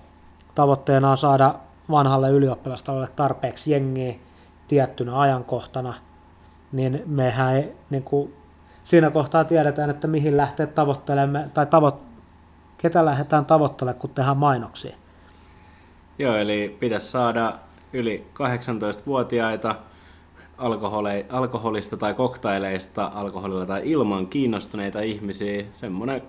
Tavoitteena 0.55 1.11
on 1.11 1.19
saada 1.19 1.55
vanhalle 1.91 2.31
ylioppilastalolle 2.31 3.09
tarpeeksi 3.17 3.71
jengiä 3.71 4.15
tiettynä 4.69 5.21
ajankohtana, 5.21 5.95
niin 6.73 7.03
mehän 7.07 7.57
ei, 7.57 7.73
niin 7.91 8.03
kuin, 8.03 8.35
siinä 8.85 9.11
kohtaa 9.11 9.45
tiedetään, 9.45 9.91
että 9.91 10.07
mihin 10.07 10.37
lähtee 10.37 10.67
tavoittelemaan, 10.67 11.51
tai 11.51 11.67
tavo, 11.67 12.01
ketä 12.79 13.05
lähdetään 13.05 13.47
tavoittelemaan, 13.47 14.01
kun 14.01 14.11
tehdään 14.11 14.37
mainoksia. 14.37 14.97
Joo, 16.19 16.37
eli 16.37 16.77
pitäisi 16.81 17.11
saada 17.11 17.55
yli 17.93 18.27
18-vuotiaita 18.35 19.75
alkoholi, 20.59 21.27
alkoholista 21.29 21.97
tai 21.97 22.15
koktaileista, 22.15 23.11
alkoholilla 23.15 23.67
tai 23.67 23.81
ilman 23.85 24.27
kiinnostuneita 24.27 25.01
ihmisiä, 25.01 25.65
semmoinen 25.73 26.23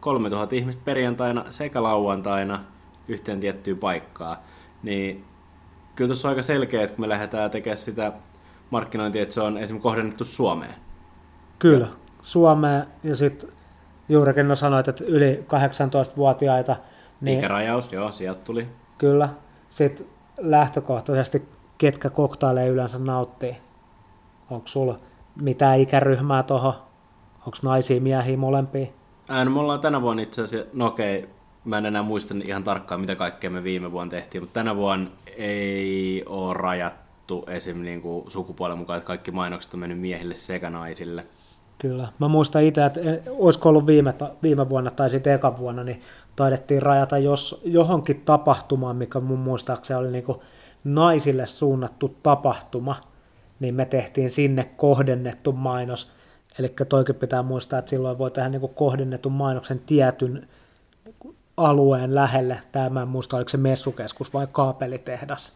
3000 0.00 0.54
ihmistä 0.54 0.82
perjantaina 0.84 1.44
sekä 1.50 1.82
lauantaina 1.82 2.60
yhteen 3.08 3.40
tiettyyn 3.40 3.78
paikkaan. 3.78 4.36
Niin 4.82 5.24
kyllä 5.98 6.08
tuossa 6.08 6.28
on 6.28 6.30
aika 6.30 6.42
selkeä, 6.42 6.82
että 6.82 6.96
kun 6.96 7.04
me 7.04 7.08
lähdetään 7.08 7.50
tekemään 7.50 7.76
sitä 7.76 8.12
markkinointia, 8.70 9.22
että 9.22 9.34
se 9.34 9.40
on 9.40 9.58
esimerkiksi 9.58 9.82
kohdennettu 9.82 10.24
Suomeen. 10.24 10.74
Kyllä, 11.58 11.86
Suomeen 12.22 12.86
ja 13.04 13.16
sitten 13.16 13.50
juurikin 14.08 14.48
no 14.48 14.56
sanoit, 14.56 14.88
että 14.88 15.04
yli 15.04 15.44
18-vuotiaita. 15.46 16.76
Niin, 17.20 17.38
Ikärajaus, 17.38 17.92
joo, 17.92 18.12
sieltä 18.12 18.40
tuli. 18.40 18.68
Kyllä. 18.98 19.28
Sitten 19.70 20.06
lähtökohtaisesti, 20.38 21.48
ketkä 21.78 22.10
koktaileja 22.10 22.72
yleensä 22.72 22.98
nauttii? 22.98 23.56
Onko 24.50 24.66
sulla 24.66 24.98
mitään 25.40 25.78
ikäryhmää 25.78 26.42
tuohon? 26.42 26.74
Onko 27.38 27.58
naisia, 27.62 28.00
miehiä, 28.00 28.36
molempia? 28.36 28.86
Ää, 29.28 29.44
no 29.44 29.50
me 29.50 29.60
ollaan 29.60 29.80
tänä 29.80 30.02
vuonna 30.02 30.22
itse 30.22 30.42
asiassa, 30.42 30.70
no 30.72 30.86
okei, 30.86 31.28
mä 31.68 31.78
en 31.78 31.86
enää 31.86 32.02
muista 32.02 32.34
ihan 32.44 32.64
tarkkaan, 32.64 33.00
mitä 33.00 33.16
kaikkea 33.16 33.50
me 33.50 33.64
viime 33.64 33.92
vuonna 33.92 34.10
tehtiin, 34.10 34.42
mutta 34.42 34.54
tänä 34.54 34.76
vuonna 34.76 35.10
ei 35.36 36.22
ole 36.26 36.54
rajattu 36.54 37.44
esim. 37.46 37.82
Niin 37.82 38.02
kuin 38.02 38.30
sukupuolen 38.30 38.78
mukaan, 38.78 38.96
että 38.96 39.06
kaikki 39.06 39.30
mainokset 39.30 39.74
on 39.74 39.80
mennyt 39.80 40.00
miehille 40.00 40.36
sekä 40.36 40.70
naisille. 40.70 41.26
Kyllä. 41.78 42.08
Mä 42.18 42.28
muistan 42.28 42.62
itse, 42.62 42.84
että 42.84 43.00
e, 43.00 43.22
olisiko 43.28 43.68
ollut 43.68 43.86
viime, 43.86 44.14
viime 44.42 44.68
vuonna 44.68 44.90
tai 44.90 45.10
sitten 45.10 45.32
eka 45.32 45.58
vuonna, 45.58 45.84
niin 45.84 46.02
taidettiin 46.36 46.82
rajata 46.82 47.18
jos, 47.18 47.60
johonkin 47.64 48.22
tapahtumaan, 48.24 48.96
mikä 48.96 49.20
mun 49.20 49.38
muistaakseni 49.38 50.00
oli 50.00 50.10
niin 50.10 50.24
kuin 50.24 50.38
naisille 50.84 51.46
suunnattu 51.46 52.16
tapahtuma, 52.22 52.96
niin 53.60 53.74
me 53.74 53.84
tehtiin 53.84 54.30
sinne 54.30 54.64
kohdennettu 54.64 55.52
mainos. 55.52 56.12
Eli 56.58 56.74
toikin 56.88 57.14
pitää 57.14 57.42
muistaa, 57.42 57.78
että 57.78 57.90
silloin 57.90 58.18
voi 58.18 58.30
tehdä 58.30 58.48
niin 58.48 58.60
kuin 58.60 58.74
kohdennetun 58.74 59.32
mainoksen 59.32 59.78
tietyn 59.86 60.48
alueen 61.58 62.14
lähelle. 62.14 62.60
Tämä 62.72 63.02
en 63.02 63.08
muista, 63.08 63.36
oliko 63.36 63.48
se 63.48 63.56
messukeskus 63.56 64.32
vai 64.32 64.48
kaapelitehdas. 64.52 65.52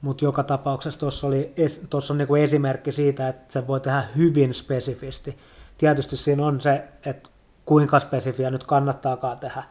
Mutta 0.00 0.24
joka 0.24 0.42
tapauksessa 0.42 1.00
tuossa, 1.00 1.26
oli, 1.26 1.54
tuossa 1.90 2.12
on 2.12 2.18
niinku 2.18 2.34
esimerkki 2.34 2.92
siitä, 2.92 3.28
että 3.28 3.52
se 3.52 3.66
voi 3.66 3.80
tehdä 3.80 4.04
hyvin 4.16 4.54
spesifisti. 4.54 5.38
Tietysti 5.78 6.16
siinä 6.16 6.46
on 6.46 6.60
se, 6.60 6.84
että 7.06 7.30
kuinka 7.66 8.00
spesifiä 8.00 8.50
nyt 8.50 8.64
kannattaakaan 8.64 9.38
tehdä. 9.38 9.62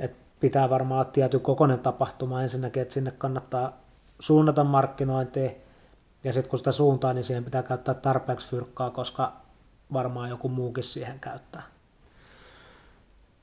Et 0.00 0.16
pitää 0.40 0.70
varmaan 0.70 1.00
olla 1.00 1.12
tietty 1.12 1.38
kokonen 1.38 1.78
tapahtuma 1.78 2.42
ensinnäkin, 2.42 2.82
että 2.82 2.94
sinne 2.94 3.10
kannattaa 3.10 3.72
suunnata 4.18 4.64
markkinointia, 4.64 5.50
ja 6.24 6.32
sitten 6.32 6.50
kun 6.50 6.58
sitä 6.58 6.72
suuntaa, 6.72 7.12
niin 7.12 7.24
siihen 7.24 7.44
pitää 7.44 7.62
käyttää 7.62 7.94
tarpeeksi 7.94 8.48
fyrkkaa, 8.48 8.90
koska 8.90 9.32
varmaan 9.92 10.30
joku 10.30 10.48
muukin 10.48 10.84
siihen 10.84 11.20
käyttää. 11.20 11.62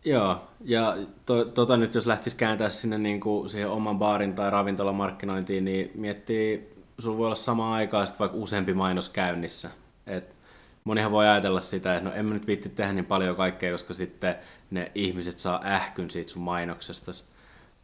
Joo, 0.05 0.37
ja 0.61 0.97
to, 1.25 1.45
tota 1.45 1.77
nyt 1.77 1.95
jos 1.95 2.07
lähtisi 2.07 2.37
kääntää 2.37 2.69
sinne 2.69 2.97
niin 2.97 3.19
kuin 3.19 3.49
siihen 3.49 3.69
oman 3.69 3.99
baarin 3.99 4.33
tai 4.33 4.49
ravintolamarkkinointiin, 4.49 5.65
niin 5.65 5.91
miettii, 5.95 6.73
sulla 6.99 7.17
voi 7.17 7.25
olla 7.25 7.35
samaan 7.35 7.73
aikaan 7.73 8.07
sitten 8.07 8.19
vaikka 8.19 8.37
useampi 8.37 8.73
mainos 8.73 9.09
käynnissä. 9.09 9.69
Et 10.07 10.35
monihan 10.83 11.11
voi 11.11 11.27
ajatella 11.27 11.59
sitä, 11.59 11.95
että 11.95 12.09
no 12.09 12.15
en 12.15 12.25
mä 12.25 12.33
nyt 12.33 12.47
viitti 12.47 12.69
tehdä 12.69 12.93
niin 12.93 13.05
paljon 13.05 13.35
kaikkea, 13.35 13.71
koska 13.71 13.93
sitten 13.93 14.35
ne 14.71 14.91
ihmiset 14.95 15.39
saa 15.39 15.61
ähkyn 15.65 16.09
siitä 16.09 16.31
sun 16.31 16.41
mainoksesta. 16.41 17.11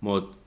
Mutta 0.02 0.38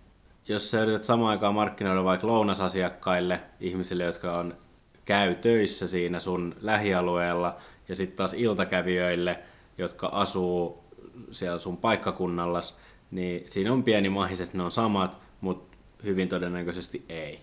jos 0.48 0.70
sä 0.70 0.82
yrität 0.82 1.04
samaan 1.04 1.30
aikaan 1.30 1.54
markkinoida 1.54 2.04
vaikka 2.04 2.26
lounasasiakkaille, 2.26 3.40
ihmisille, 3.60 4.04
jotka 4.04 4.38
on 4.38 4.56
käy 5.04 5.34
töissä 5.34 5.86
siinä 5.86 6.18
sun 6.18 6.54
lähialueella, 6.60 7.56
ja 7.88 7.96
sitten 7.96 8.16
taas 8.16 8.32
iltakävijöille, 8.32 9.38
jotka 9.78 10.06
asuu 10.06 10.87
siellä 11.30 11.58
sun 11.58 11.76
paikkakunnallas, 11.76 12.78
niin 13.10 13.44
siinä 13.48 13.72
on 13.72 13.84
pieni 13.84 14.08
mahis, 14.08 14.40
että 14.40 14.56
ne 14.56 14.62
on 14.62 14.70
samat, 14.70 15.18
mutta 15.40 15.76
hyvin 16.04 16.28
todennäköisesti 16.28 17.04
ei. 17.08 17.40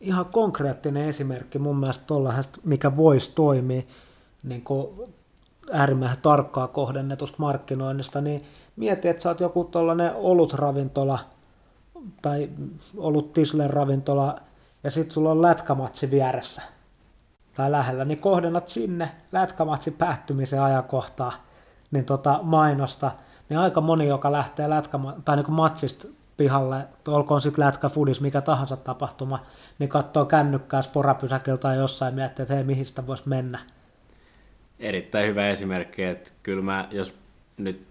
Ihan 0.00 0.26
konkreettinen 0.26 1.08
esimerkki 1.08 1.58
mun 1.58 1.76
mielestä 1.76 2.04
tuollaisesta, 2.06 2.60
mikä 2.64 2.96
voisi 2.96 3.32
toimia 3.34 3.82
niin 4.42 4.64
äärimmäisen 5.72 6.22
tarkkaa 6.22 6.68
kohdennetusta 6.68 7.36
markkinoinnista, 7.38 8.20
niin 8.20 8.44
mieti, 8.76 9.08
että 9.08 9.22
sä 9.22 9.28
oot 9.28 9.40
joku 9.40 9.64
tuollainen 9.64 10.14
olutravintola 10.14 11.18
tai 12.22 12.48
olut 12.96 13.32
tislen 13.32 13.70
ravintola 13.70 14.40
ja 14.84 14.90
sitten 14.90 15.14
sulla 15.14 15.30
on 15.30 15.42
lätkämatsi 15.42 16.10
vieressä 16.10 16.62
tai 17.56 17.70
lähellä, 17.70 18.04
niin 18.04 18.18
kohdennat 18.18 18.68
sinne 18.68 19.10
lätkämatsi 19.32 19.90
päättymisen 19.90 20.62
ajankohtaa– 20.62 21.32
niin 21.90 22.04
tota 22.04 22.40
mainosta, 22.42 23.10
niin 23.48 23.58
aika 23.58 23.80
moni, 23.80 24.08
joka 24.08 24.32
lähtee 24.32 24.70
lätkä, 24.70 24.98
tai 25.24 25.36
niin 25.36 25.52
matsista 25.52 26.08
pihalle, 26.36 26.86
olkoon 27.08 27.40
sitten 27.40 27.64
lätkä, 27.64 27.88
fudis, 27.88 28.20
mikä 28.20 28.40
tahansa 28.40 28.76
tapahtuma, 28.76 29.46
niin 29.78 29.88
katsoo 29.88 30.24
kännykkää 30.24 30.82
sporapysäkiltä 30.82 31.60
tai 31.60 31.76
jossain 31.76 32.14
miettii, 32.14 32.42
että 32.42 32.54
hei, 32.54 32.64
mihin 32.64 32.86
sitä 32.86 33.06
voisi 33.06 33.22
mennä. 33.26 33.58
Erittäin 34.78 35.28
hyvä 35.28 35.48
esimerkki, 35.48 36.02
että 36.02 36.30
kyllä 36.42 36.62
mä, 36.62 36.88
jos 36.90 37.14
nyt 37.56 37.86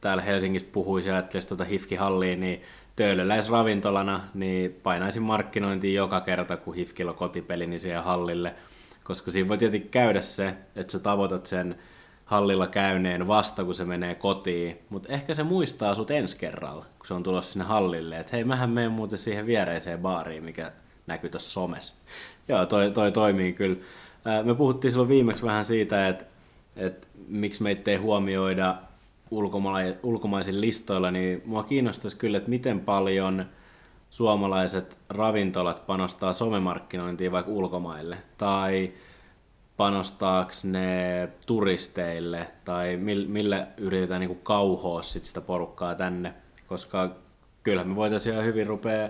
täällä 0.00 0.22
Helsingissä 0.22 0.68
puhuisi 0.72 1.08
ja 1.08 1.14
ajattelisi 1.14 1.48
tuota 1.48 1.64
Hifki-halliin, 1.64 2.40
niin 2.40 2.62
töölöläisravintolana, 2.96 4.20
niin 4.34 4.80
painaisin 4.82 5.22
markkinointiin 5.22 5.94
joka 5.94 6.20
kerta, 6.20 6.56
kun 6.56 6.74
Hifkillä 6.74 7.10
on 7.10 7.16
kotipeli, 7.16 7.66
niin 7.66 7.80
siihen 7.80 8.02
hallille, 8.02 8.54
koska 9.04 9.30
siinä 9.30 9.48
voi 9.48 9.58
tietenkin 9.58 9.90
käydä 9.90 10.20
se, 10.20 10.54
että 10.76 10.92
sä 10.92 10.98
tavoitat 10.98 11.46
sen 11.46 11.78
hallilla 12.30 12.66
käyneen 12.66 13.26
vasta, 13.26 13.64
kun 13.64 13.74
se 13.74 13.84
menee 13.84 14.14
kotiin, 14.14 14.78
mutta 14.90 15.12
ehkä 15.12 15.34
se 15.34 15.42
muistaa 15.42 15.94
sut 15.94 16.10
ensi 16.10 16.36
kerralla, 16.36 16.86
kun 16.98 17.06
se 17.06 17.14
on 17.14 17.22
tulossa 17.22 17.52
sinne 17.52 17.64
hallille, 17.64 18.16
että 18.16 18.30
hei, 18.32 18.44
mähän 18.44 18.70
menen 18.70 18.92
muuten 18.92 19.18
siihen 19.18 19.46
viereiseen 19.46 19.98
baariin, 19.98 20.44
mikä 20.44 20.72
näkyy 21.06 21.30
tuossa 21.30 21.50
somessa. 21.50 21.94
Joo, 22.48 22.66
toi, 22.66 22.90
toi 22.90 23.12
toimii 23.12 23.52
kyllä. 23.52 23.76
Me 24.44 24.54
puhuttiin 24.54 24.90
silloin 24.90 25.08
viimeksi 25.08 25.42
vähän 25.42 25.64
siitä, 25.64 26.08
että, 26.08 26.24
että 26.76 27.08
miksi 27.28 27.62
meitä 27.62 27.90
ei 27.90 27.96
huomioida 27.96 28.76
ulkoma- 29.30 29.98
ulkomaisin 30.02 30.60
listoilla, 30.60 31.10
niin 31.10 31.42
mua 31.44 31.62
kiinnostaisi 31.62 32.16
kyllä, 32.16 32.38
että 32.38 32.50
miten 32.50 32.80
paljon 32.80 33.44
suomalaiset 34.10 34.98
ravintolat 35.08 35.86
panostaa 35.86 36.32
somemarkkinointiin 36.32 37.32
vaikka 37.32 37.52
ulkomaille, 37.52 38.18
tai 38.38 38.92
panostaako 39.80 40.50
ne 40.64 41.28
turisteille 41.46 42.46
tai 42.64 42.96
millä 43.28 43.66
yritetään 43.76 44.20
niin 44.20 44.40
kauhoa 44.42 45.02
sit 45.02 45.24
sitä 45.24 45.40
porukkaa 45.40 45.94
tänne, 45.94 46.34
koska 46.66 47.10
kyllä 47.62 47.84
me 47.84 47.96
voitaisiin 47.96 48.32
ihan 48.32 48.44
hyvin 48.44 48.66
rupea 48.66 49.08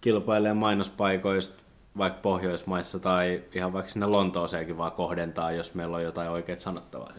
kilpailemaan 0.00 0.56
mainospaikoista 0.56 1.62
vaikka 1.98 2.20
Pohjoismaissa 2.20 2.98
tai 2.98 3.42
ihan 3.54 3.72
vaikka 3.72 3.90
sinne 3.90 4.06
Lontooseenkin 4.06 4.78
vaan 4.78 4.92
kohdentaa, 4.92 5.52
jos 5.52 5.74
meillä 5.74 5.96
on 5.96 6.02
jotain 6.02 6.30
oikeat 6.30 6.60
sanottavaa. 6.60 7.12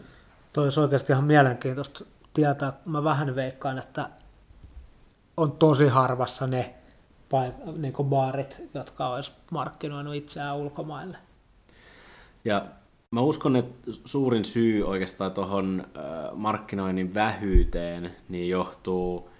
Toi 0.52 0.64
olisi 0.64 0.80
oikeasti 0.80 1.12
ihan 1.12 1.24
mielenkiintoista 1.24 2.04
tietää. 2.34 2.72
Mä 2.84 3.04
vähän 3.04 3.34
veikkaan, 3.34 3.78
että 3.78 4.10
on 5.36 5.52
tosi 5.52 5.88
harvassa 5.88 6.46
ne 6.46 6.74
paik- 7.34 7.78
niin 7.78 7.94
baarit, 8.02 8.62
jotka 8.74 9.08
olisi 9.08 9.32
markkinoinut 9.50 10.14
itseään 10.14 10.56
ulkomaille. 10.56 11.29
Ja 12.44 12.64
mä 13.10 13.20
uskon, 13.20 13.56
että 13.56 13.90
suurin 14.04 14.44
syy 14.44 14.82
oikeastaan 14.82 15.32
tuohon 15.32 15.84
markkinoinnin 16.34 17.14
vähyyteen 17.14 18.10
niin 18.28 18.48
johtuu, 18.48 19.30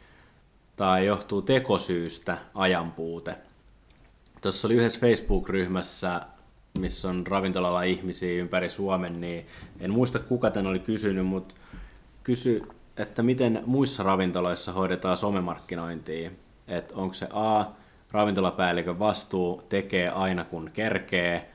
tai 0.76 1.06
johtuu 1.06 1.42
tekosyystä 1.42 2.38
ajanpuute. 2.54 3.36
Tuossa 4.42 4.68
oli 4.68 4.74
yhdessä 4.74 5.00
Facebook-ryhmässä 5.00 6.20
missä 6.78 7.08
on 7.08 7.26
ravintolalla 7.26 7.82
ihmisiä 7.82 8.32
ympäri 8.32 8.68
Suomen, 8.68 9.20
niin 9.20 9.46
en 9.80 9.90
muista 9.90 10.18
kuka 10.18 10.50
tämän 10.50 10.66
oli 10.70 10.78
kysynyt, 10.78 11.26
mutta 11.26 11.54
kysy, 12.22 12.62
että 12.96 13.22
miten 13.22 13.62
muissa 13.66 14.02
ravintoloissa 14.02 14.72
hoidetaan 14.72 15.16
somemarkkinointia. 15.16 16.30
Että 16.68 16.94
onko 16.94 17.14
se 17.14 17.28
A, 17.32 17.64
ravintolapäällikön 18.12 18.98
vastuu 18.98 19.62
tekee 19.68 20.08
aina 20.08 20.44
kun 20.44 20.70
kerkee, 20.72 21.50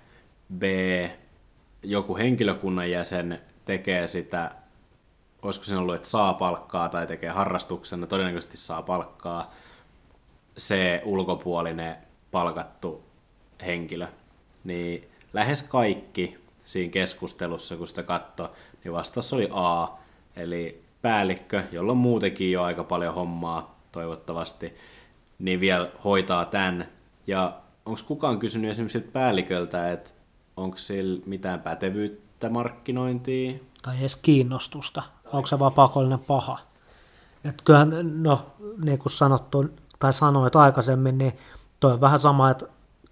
B, 0.57 0.63
joku 1.85 2.17
henkilökunnan 2.17 2.91
jäsen 2.91 3.41
tekee 3.65 4.07
sitä, 4.07 4.51
olisiko 5.41 5.65
se 5.65 5.77
ollut, 5.77 5.95
että 5.95 6.07
saa 6.07 6.33
palkkaa 6.33 6.89
tai 6.89 7.07
tekee 7.07 7.29
harrastuksena, 7.29 8.07
todennäköisesti 8.07 8.57
saa 8.57 8.81
palkkaa, 8.81 9.53
se 10.57 11.01
ulkopuolinen 11.05 11.95
palkattu 12.31 13.03
henkilö. 13.65 14.07
Niin 14.63 15.09
lähes 15.33 15.63
kaikki 15.63 16.37
siinä 16.65 16.91
keskustelussa, 16.91 17.75
kun 17.75 17.87
sitä 17.87 18.03
katsoi, 18.03 18.49
niin 18.83 18.93
vastaus 18.93 19.33
oli 19.33 19.49
A, 19.51 19.87
eli 20.35 20.83
päällikkö, 21.01 21.63
jolla 21.71 21.91
on 21.91 21.97
muutenkin 21.97 22.51
jo 22.51 22.63
aika 22.63 22.83
paljon 22.83 23.13
hommaa 23.13 23.79
toivottavasti, 23.91 24.73
niin 25.39 25.59
vielä 25.59 25.91
hoitaa 26.03 26.45
tämän. 26.45 26.87
Ja 27.27 27.59
onko 27.85 28.01
kukaan 28.07 28.39
kysynyt 28.39 28.69
esimerkiksi 28.69 28.99
päälliköltä, 28.99 29.91
että 29.91 30.11
onko 30.57 30.77
sillä 30.77 31.21
mitään 31.25 31.61
pätevyyttä 31.61 32.49
markkinointiin? 32.49 33.67
Tai 33.81 33.99
edes 33.99 34.15
kiinnostusta. 34.15 35.03
Onko 35.33 35.47
se 35.47 35.59
vaan 35.59 35.73
pakollinen 35.73 36.19
paha? 36.19 36.59
Et 37.45 37.61
kyllähän, 37.61 38.23
no, 38.23 38.45
niin 38.83 38.99
kuin 38.99 39.13
sanottu, 39.13 39.65
tai 39.99 40.13
sanoit 40.13 40.55
aikaisemmin, 40.55 41.17
niin 41.17 41.33
toi 41.79 41.93
on 41.93 42.01
vähän 42.01 42.19
sama, 42.19 42.49
että 42.49 42.65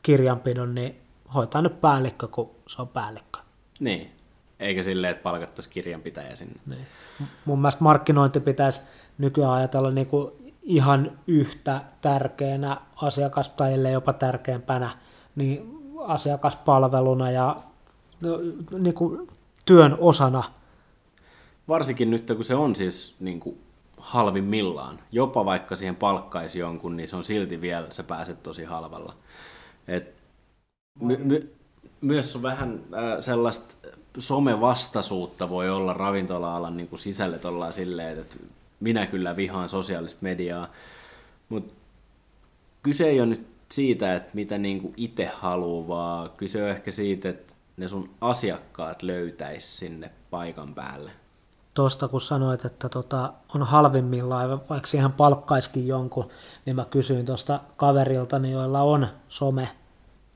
kirjanpidon, 0.04 0.76
niin 0.76 1.02
hoitaa 1.34 1.62
nyt 1.62 1.82
päällikkö, 1.82 2.28
kun 2.28 2.52
se 2.68 2.82
on 2.82 2.88
päällikkö. 2.88 3.40
Niin, 3.80 4.12
eikä 4.60 4.84
silleen, 4.84 5.12
että 5.12 5.24
palkattaisiin 5.24 5.74
kirjanpitäjä 5.74 6.36
sinne. 6.36 6.60
Niin. 6.66 6.88
Mun 7.46 7.60
mielestä 7.60 7.84
markkinointi 7.84 8.40
pitäisi 8.40 8.82
nykyään 9.18 9.54
ajatella 9.54 9.92
niin 9.92 10.08
kuin 10.08 10.32
ihan 10.64 11.20
yhtä 11.28 11.82
tärkeänä 12.02 12.78
asiakas- 12.96 13.50
tai 13.50 13.92
jopa 13.92 14.14
tärkeämpänä 14.14 14.90
niin 15.36 15.83
asiakaspalveluna 16.08 17.32
ja 17.32 17.56
no, 18.22 18.40
niin 18.80 18.94
kuin 18.94 19.28
työn 19.66 19.98
osana. 20.00 20.44
Varsinkin 21.68 22.12
nyt, 22.12 22.32
kun 22.36 22.46
se 22.46 22.56
on 22.56 22.76
siis 22.76 23.16
niin 23.20 23.40
kuin 23.40 23.58
halvimmillaan. 23.98 25.00
Jopa 25.12 25.46
vaikka 25.46 25.76
siihen 25.76 25.96
palkkaisi 25.96 26.60
jonkun, 26.60 26.98
niin 26.98 27.08
se 27.08 27.16
on 27.16 27.24
silti 27.24 27.62
vielä, 27.62 27.88
sä 27.90 28.04
pääset 28.04 28.44
tosi 28.44 28.64
halvalla. 28.64 29.14
Et 29.88 30.14
my, 31.00 31.18
my, 31.18 31.54
myös 32.02 32.36
on 32.36 32.42
vähän 32.42 32.82
äh, 32.94 33.20
sellaista 33.20 33.76
somevastaisuutta 34.18 35.50
voi 35.50 35.70
olla 35.70 35.94
ravintola-alan 35.94 36.78
niin 36.78 36.90
sisälle 36.96 37.40
silleen, 37.72 38.20
että 38.20 38.36
minä 38.80 39.06
kyllä 39.06 39.36
vihaan 39.36 39.70
sosiaalista 39.70 40.20
mediaa, 40.24 40.68
mutta 41.50 41.74
kyse 42.84 43.06
ei 43.06 43.20
ole 43.20 43.28
nyt 43.28 43.53
siitä, 43.76 44.16
että 44.16 44.30
mitä 44.34 44.58
niin 44.58 44.94
itse 44.98 45.26
haluaa, 45.26 45.88
vaan 45.88 46.30
kyse 46.30 46.64
on 46.64 46.70
ehkä 46.70 46.92
siitä, 46.92 47.30
että 47.30 47.54
ne 47.78 47.88
sun 47.88 48.10
asiakkaat 48.22 49.04
löytäisi 49.04 49.68
sinne 49.68 50.12
paikan 50.30 50.76
päälle. 50.76 51.12
Tuosta 51.76 52.08
kun 52.08 52.22
sanoit, 52.22 52.66
että 52.66 52.90
tota, 52.90 53.34
on 53.56 53.64
halvimmillaan, 53.64 54.50
vaikka 54.70 54.88
siihen 54.88 55.12
palkkaiskin 55.12 55.88
jonkun, 55.88 56.30
niin 56.66 56.76
mä 56.76 56.86
kysyin 56.86 57.26
tuosta 57.26 57.60
kaverilta, 57.78 58.40
niin 58.40 58.54
joilla 58.54 58.82
on 58.82 59.08
some 59.30 59.70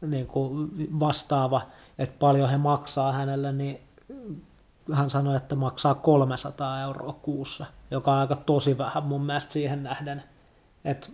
niin 0.02 0.28
kuin 0.28 0.72
vastaava, 1.00 1.62
että 1.98 2.16
paljon 2.20 2.50
he 2.50 2.58
maksaa 2.58 3.12
hänelle, 3.12 3.52
niin 3.52 3.80
hän 4.94 5.10
sanoi, 5.10 5.36
että 5.36 5.56
maksaa 5.56 5.96
300 5.96 6.82
euroa 6.82 7.14
kuussa, 7.14 7.66
joka 7.92 8.12
on 8.12 8.18
aika 8.18 8.36
tosi 8.36 8.78
vähän 8.78 9.04
mun 9.04 9.26
mielestä 9.26 9.54
siihen 9.54 9.84
nähden. 9.84 10.24
Että 10.86 11.08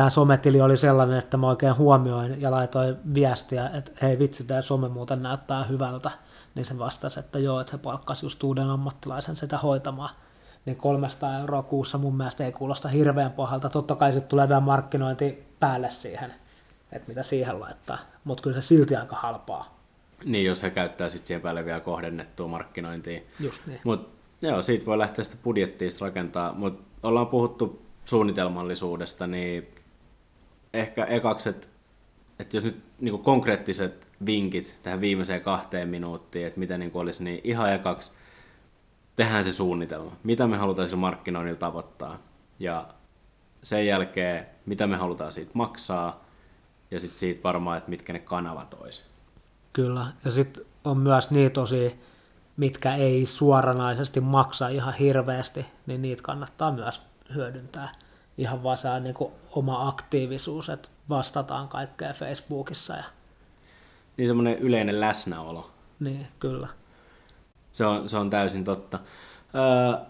tämä 0.00 0.10
sometili 0.10 0.60
oli 0.60 0.76
sellainen, 0.76 1.18
että 1.18 1.36
mä 1.36 1.48
oikein 1.48 1.76
huomioin 1.76 2.40
ja 2.40 2.50
laitoin 2.50 2.96
viestiä, 3.14 3.70
että 3.74 3.90
hei 4.02 4.18
vitsi, 4.18 4.44
tämä 4.44 4.62
some 4.62 4.88
muuten 4.88 5.22
näyttää 5.22 5.64
hyvältä. 5.64 6.10
Niin 6.54 6.66
se 6.66 6.78
vastasi, 6.78 7.20
että 7.20 7.38
joo, 7.38 7.60
että 7.60 7.72
he 7.72 7.78
palkkasi 7.78 8.26
just 8.26 8.42
uuden 8.42 8.70
ammattilaisen 8.70 9.36
sitä 9.36 9.58
hoitamaan. 9.58 10.10
Niin 10.66 10.76
300 10.76 11.38
euroa 11.38 11.62
kuussa 11.62 11.98
mun 11.98 12.16
mielestä 12.16 12.44
ei 12.44 12.52
kuulosta 12.52 12.88
hirveän 12.88 13.32
pahalta. 13.32 13.68
Totta 13.68 13.94
kai 13.96 14.12
sitten 14.12 14.28
tulee 14.28 14.48
vielä 14.48 14.60
markkinointi 14.60 15.44
päälle 15.60 15.90
siihen, 15.90 16.34
että 16.92 17.08
mitä 17.08 17.22
siihen 17.22 17.60
laittaa. 17.60 17.98
Mutta 18.24 18.42
kyllä 18.42 18.60
se 18.60 18.66
silti 18.66 18.96
aika 18.96 19.16
halpaa. 19.16 19.78
Niin, 20.24 20.46
jos 20.46 20.62
he 20.62 20.70
käyttää 20.70 21.08
sitten 21.08 21.26
siihen 21.26 21.42
päälle 21.42 21.64
vielä 21.64 21.80
kohdennettua 21.80 22.48
markkinointia. 22.48 23.20
Just 23.40 23.66
niin. 23.66 23.80
Mut, 23.84 24.08
joo, 24.42 24.62
siitä 24.62 24.86
voi 24.86 24.98
lähteä 24.98 25.24
sitä 25.24 25.36
budjettia 25.44 25.88
rakentaa, 26.00 26.52
mutta 26.52 26.82
ollaan 27.02 27.26
puhuttu 27.26 27.82
suunnitelmallisuudesta, 28.04 29.26
niin 29.26 29.68
ehkä 30.74 31.04
ekaksi, 31.04 31.48
että, 31.48 31.66
että 32.38 32.56
jos 32.56 32.64
nyt 32.64 32.82
niin 33.00 33.18
konkreettiset 33.18 34.08
vinkit 34.26 34.78
tähän 34.82 35.00
viimeiseen 35.00 35.40
kahteen 35.40 35.88
minuuttiin, 35.88 36.46
että 36.46 36.60
mitä 36.60 36.78
niin 36.78 36.90
olisi, 36.94 37.24
niin 37.24 37.40
ihan 37.44 37.72
ekaksi 37.72 38.12
tehdään 39.16 39.44
se 39.44 39.52
suunnitelma. 39.52 40.12
Mitä 40.22 40.46
me 40.46 40.56
halutaan 40.56 40.88
sillä 40.88 41.00
markkinoinnilla 41.00 41.58
tavoittaa. 41.58 42.18
Ja 42.58 42.88
sen 43.62 43.86
jälkeen, 43.86 44.46
mitä 44.66 44.86
me 44.86 44.96
halutaan 44.96 45.32
siitä 45.32 45.50
maksaa, 45.54 46.24
ja 46.90 47.00
sitten 47.00 47.18
siitä 47.18 47.42
varmaan, 47.42 47.78
että 47.78 47.90
mitkä 47.90 48.12
ne 48.12 48.18
kanavat 48.18 48.74
olisi. 48.74 49.04
Kyllä, 49.72 50.06
ja 50.24 50.30
sitten 50.30 50.64
on 50.84 50.98
myös 50.98 51.30
niitä 51.30 51.54
tosi, 51.54 52.00
mitkä 52.56 52.94
ei 52.94 53.26
suoranaisesti 53.26 54.20
maksa 54.20 54.68
ihan 54.68 54.94
hirveästi, 54.94 55.66
niin 55.86 56.02
niitä 56.02 56.22
kannattaa 56.22 56.72
myös 56.72 57.02
hyödyntää. 57.34 57.92
Ihan 58.38 58.62
vaan 58.62 58.76
saa 58.76 59.00
niin 59.00 59.14
oma 59.50 59.88
aktiivisuus, 59.88 60.68
että 60.68 60.88
vastataan 61.08 61.68
kaikkea 61.68 62.12
Facebookissa. 62.12 62.96
Ja... 62.96 63.04
Niin 64.16 64.28
semmoinen 64.28 64.58
yleinen 64.58 65.00
läsnäolo. 65.00 65.70
Niin, 66.00 66.26
kyllä. 66.38 66.68
Se 67.72 67.86
on, 67.86 68.08
se 68.08 68.16
on 68.16 68.30
täysin 68.30 68.64
totta. 68.64 68.98
Öö, 69.54 70.04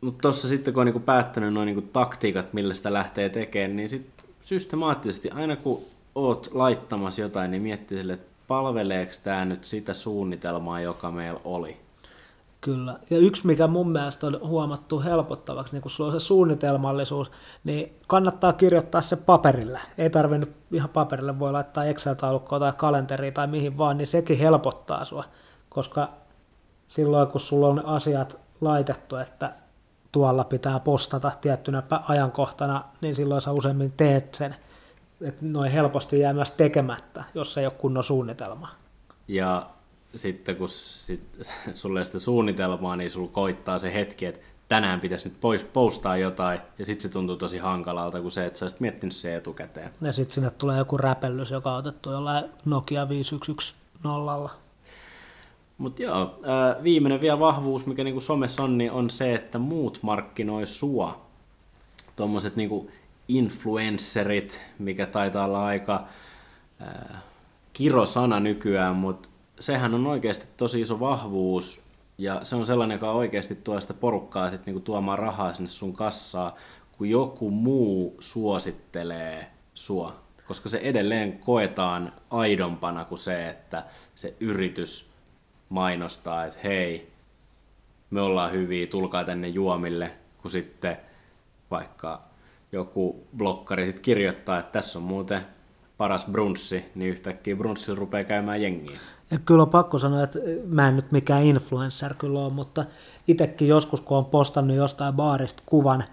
mutta 0.00 0.22
tuossa 0.22 0.48
sitten 0.48 0.74
kun 0.74 0.80
on 0.80 0.86
niinku 0.86 1.00
päättänyt 1.00 1.52
noin 1.52 1.66
niinku 1.66 1.82
taktiikat, 1.92 2.52
millä 2.52 2.74
sitä 2.74 2.92
lähtee 2.92 3.28
tekemään, 3.28 3.76
niin 3.76 3.88
sit 3.88 4.10
systemaattisesti 4.42 5.30
aina 5.30 5.56
kun 5.56 5.82
oot 6.14 6.50
laittamassa 6.52 7.22
jotain, 7.22 7.50
niin 7.50 7.62
miettii 7.62 7.98
sille, 7.98 8.12
että 8.12 8.28
palveleeko 8.48 9.12
tämä 9.22 9.44
nyt 9.44 9.64
sitä 9.64 9.94
suunnitelmaa, 9.94 10.80
joka 10.80 11.10
meillä 11.10 11.40
oli. 11.44 11.76
Kyllä. 12.60 12.98
Ja 13.10 13.18
yksi, 13.18 13.46
mikä 13.46 13.66
mun 13.66 13.90
mielestä 13.90 14.26
on 14.26 14.40
huomattu 14.42 15.00
helpottavaksi, 15.00 15.72
niin 15.72 15.82
kun 15.82 15.90
sulla 15.90 16.12
on 16.12 16.20
se 16.20 16.24
suunnitelmallisuus, 16.24 17.30
niin 17.64 17.96
kannattaa 18.06 18.52
kirjoittaa 18.52 19.00
se 19.00 19.16
paperille. 19.16 19.80
Ei 19.98 20.10
tarvinnut 20.10 20.50
ihan 20.72 20.88
paperille, 20.88 21.38
voi 21.38 21.52
laittaa 21.52 21.84
Excel-taulukkoa 21.84 22.58
tai 22.58 22.72
kalenteriin 22.76 23.34
tai 23.34 23.46
mihin 23.46 23.78
vaan, 23.78 23.98
niin 23.98 24.08
sekin 24.08 24.38
helpottaa 24.38 25.04
sua. 25.04 25.24
Koska 25.68 26.08
silloin, 26.86 27.28
kun 27.28 27.40
sulla 27.40 27.68
on 27.68 27.86
asiat 27.86 28.40
laitettu, 28.60 29.16
että 29.16 29.52
tuolla 30.12 30.44
pitää 30.44 30.80
postata 30.80 31.32
tiettynä 31.40 31.82
ajankohtana, 32.08 32.84
niin 33.00 33.14
silloin 33.14 33.42
sä 33.42 33.52
useimmin 33.52 33.92
teet 33.92 34.34
sen– 34.34 34.54
että 35.20 35.44
noin 35.46 35.72
helposti 35.72 36.20
jää 36.20 36.32
myös 36.32 36.50
tekemättä, 36.50 37.24
jos 37.34 37.58
ei 37.58 37.66
ole 37.66 37.74
kunnon 37.78 38.04
suunnitelma. 38.04 38.68
Ja 39.28 39.70
sitten 40.18 40.56
kun 40.56 40.68
sit, 40.68 41.22
sulle 41.74 41.98
ei 41.98 42.06
sitä 42.06 42.18
suunnitelmaa, 42.18 42.96
niin 42.96 43.10
sulla 43.10 43.30
koittaa 43.32 43.78
se 43.78 43.94
hetki, 43.94 44.26
että 44.26 44.40
tänään 44.68 45.00
pitäisi 45.00 45.28
nyt 45.28 45.40
pois 45.40 45.64
postaa 45.64 46.16
jotain, 46.16 46.60
ja 46.78 46.84
sitten 46.84 47.02
se 47.02 47.08
tuntuu 47.08 47.36
tosi 47.36 47.58
hankalalta 47.58 48.20
kuin 48.20 48.30
se, 48.30 48.46
että 48.46 48.58
sä 48.58 48.64
olisit 48.64 48.80
miettinyt 48.80 49.14
se 49.14 49.36
etukäteen. 49.36 49.90
Ja 50.00 50.12
sitten 50.12 50.34
sinne 50.34 50.50
tulee 50.50 50.78
joku 50.78 50.96
räpellys, 50.96 51.50
joka 51.50 51.72
on 51.72 51.78
otettu 51.78 52.10
jollain 52.10 52.44
Nokia 52.64 53.08
510. 53.08 54.50
Mutta 55.78 56.02
joo, 56.02 56.40
viimeinen 56.82 57.20
vielä 57.20 57.38
vahvuus, 57.38 57.86
mikä 57.86 58.04
niinku 58.04 58.20
somessa 58.20 58.62
on, 58.62 58.78
niin 58.78 58.92
on 58.92 59.10
se, 59.10 59.34
että 59.34 59.58
muut 59.58 59.98
markkinoi 60.02 60.66
sua. 60.66 61.26
Tuommoiset 62.16 62.56
niinku 62.56 62.90
influencerit, 63.28 64.62
mikä 64.78 65.06
taitaa 65.06 65.44
olla 65.44 65.66
aika 65.66 66.04
äh, 66.82 67.22
kirosana 67.72 68.40
nykyään, 68.40 68.96
mutta 68.96 69.28
sehän 69.60 69.94
on 69.94 70.06
oikeasti 70.06 70.46
tosi 70.56 70.80
iso 70.80 71.00
vahvuus 71.00 71.80
ja 72.18 72.44
se 72.44 72.56
on 72.56 72.66
sellainen, 72.66 72.94
joka 72.94 73.12
oikeasti 73.12 73.54
tuo 73.54 73.80
sitä 73.80 73.94
porukkaa 73.94 74.50
sit 74.50 74.66
niinku 74.66 74.80
tuomaan 74.80 75.18
rahaa 75.18 75.54
sinne 75.54 75.68
sun 75.68 75.92
kassaa, 75.92 76.56
kun 76.92 77.10
joku 77.10 77.50
muu 77.50 78.16
suosittelee 78.18 79.50
sua. 79.74 80.16
Koska 80.46 80.68
se 80.68 80.78
edelleen 80.78 81.38
koetaan 81.38 82.12
aidompana 82.30 83.04
kuin 83.04 83.18
se, 83.18 83.48
että 83.48 83.84
se 84.14 84.34
yritys 84.40 85.10
mainostaa, 85.68 86.44
että 86.44 86.58
hei, 86.64 87.12
me 88.10 88.20
ollaan 88.20 88.52
hyviä, 88.52 88.86
tulkaa 88.86 89.24
tänne 89.24 89.48
juomille, 89.48 90.12
kun 90.42 90.50
sitten 90.50 90.96
vaikka 91.70 92.22
joku 92.72 93.26
blokkari 93.36 93.86
sit 93.86 94.00
kirjoittaa, 94.00 94.58
että 94.58 94.72
tässä 94.72 94.98
on 94.98 95.04
muuten 95.04 95.40
paras 95.98 96.26
brunssi, 96.26 96.84
niin 96.94 97.10
yhtäkkiä 97.10 97.56
brunssilla 97.56 97.98
rupeaa 97.98 98.24
käymään 98.24 98.62
jengiä. 98.62 98.98
Ja 99.30 99.38
kyllä 99.38 99.62
on 99.62 99.70
pakko 99.70 99.98
sanoa, 99.98 100.22
että 100.22 100.38
mä 100.66 100.88
en 100.88 100.96
nyt 100.96 101.12
mikään 101.12 101.42
influencer 101.42 102.14
kyllä 102.14 102.40
ole, 102.40 102.52
mutta 102.52 102.84
itsekin 103.28 103.68
joskus, 103.68 104.00
kun 104.00 104.18
on 104.18 104.24
postannut 104.24 104.76
jostain 104.76 105.14
baarista 105.14 105.62
kuvan 105.66 106.04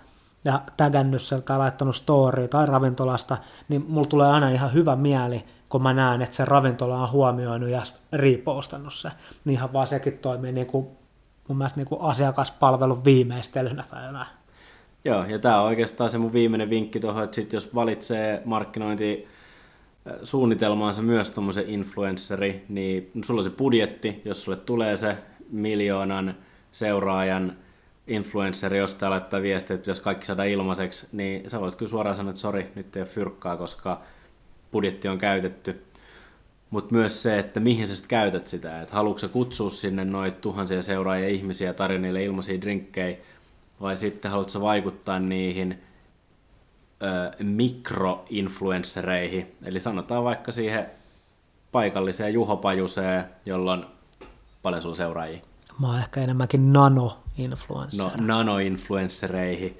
ja 0.45 0.61
tägännyt 0.77 1.21
sieltä 1.21 1.45
tai 1.45 1.57
laittanut 1.57 1.95
story 1.95 2.47
tai 2.47 2.65
ravintolasta, 2.65 3.37
niin 3.69 3.85
mulla 3.87 4.07
tulee 4.07 4.27
aina 4.27 4.49
ihan 4.49 4.73
hyvä 4.73 4.95
mieli, 4.95 5.43
kun 5.69 5.83
mä 5.83 5.93
näen, 5.93 6.21
että 6.21 6.35
se 6.35 6.45
ravintola 6.45 7.03
on 7.03 7.11
huomioinut 7.11 7.69
ja 7.69 7.81
repostannut 8.13 8.93
se. 8.93 9.09
Niin 9.45 9.53
ihan 9.53 9.73
vaan 9.73 9.87
sekin 9.87 10.17
toimii 10.17 10.51
niin 10.51 10.67
kuin, 10.67 10.87
mun 11.47 11.57
mielestä 11.57 11.79
niin 11.79 11.87
kuin 11.87 12.01
asiakaspalvelun 12.01 13.05
viimeistelynä 13.05 13.83
tai 13.91 14.05
jotain. 14.05 14.27
Joo, 15.05 15.25
ja 15.25 15.39
tämä 15.39 15.61
on 15.61 15.65
oikeastaan 15.67 16.09
se 16.09 16.17
mun 16.17 16.33
viimeinen 16.33 16.69
vinkki 16.69 16.99
tuohon, 16.99 17.23
että 17.23 17.35
sit 17.35 17.53
jos 17.53 17.75
valitsee 17.75 18.41
markkinointi 18.45 19.27
suunnitelmaansa 20.23 21.01
myös 21.01 21.31
tuommoisen 21.31 21.69
influenceri, 21.69 22.65
niin 22.69 23.11
sulla 23.25 23.39
on 23.39 23.43
se 23.43 23.49
budjetti, 23.49 24.21
jos 24.25 24.43
sulle 24.43 24.57
tulee 24.57 24.97
se 24.97 25.17
miljoonan 25.51 26.35
seuraajan 26.71 27.57
influenceri, 28.07 28.77
josta 28.77 29.09
laittaa 29.09 29.41
viestiä, 29.41 29.73
että 29.73 29.81
pitäisi 29.83 30.01
kaikki 30.01 30.25
saada 30.25 30.43
ilmaiseksi, 30.43 31.07
niin 31.11 31.49
sä 31.49 31.61
voit 31.61 31.75
kyllä 31.75 31.89
suoraan 31.89 32.15
sanoa, 32.15 32.29
että 32.29 32.41
sori, 32.41 32.71
nyt 32.75 32.95
ei 32.95 33.01
ole 33.01 33.09
fyrkkaa, 33.09 33.57
koska 33.57 34.01
budjetti 34.71 35.07
on 35.07 35.17
käytetty. 35.17 35.83
Mutta 36.69 36.95
myös 36.95 37.23
se, 37.23 37.39
että 37.39 37.59
mihin 37.59 37.87
sä 37.87 37.95
sitten 37.95 38.09
käytät 38.09 38.47
sitä, 38.47 38.81
että 38.81 38.95
haluatko 38.95 39.19
sä 39.19 39.27
kutsua 39.27 39.69
sinne 39.69 40.05
noit 40.05 40.41
tuhansia 40.41 40.81
seuraajia 40.81 41.27
ihmisiä 41.27 41.73
tarjoa 41.73 42.01
niille 42.01 42.23
ilmaisia 42.23 42.61
drinkkejä, 42.61 43.17
vai 43.81 43.97
sitten 43.97 44.31
haluatko 44.31 44.61
vaikuttaa 44.61 45.19
niihin 45.19 45.79
mikroinfluenssereihin, 47.43 49.55
eli 49.65 49.79
sanotaan 49.79 50.23
vaikka 50.23 50.51
siihen 50.51 50.85
paikalliseen 51.71 52.33
Juho 52.33 52.57
Pajuseen, 52.57 53.25
jolla 53.45 53.73
on 53.73 53.87
paljon 54.61 54.81
sun 54.81 54.95
seuraajia. 54.95 55.41
Mä 55.79 55.87
oon 55.87 55.99
ehkä 55.99 56.21
enemmänkin 56.21 56.73
nano-influencer. 56.73 57.97
No, 57.97 58.11
nano-influenssereihin. 58.19 59.77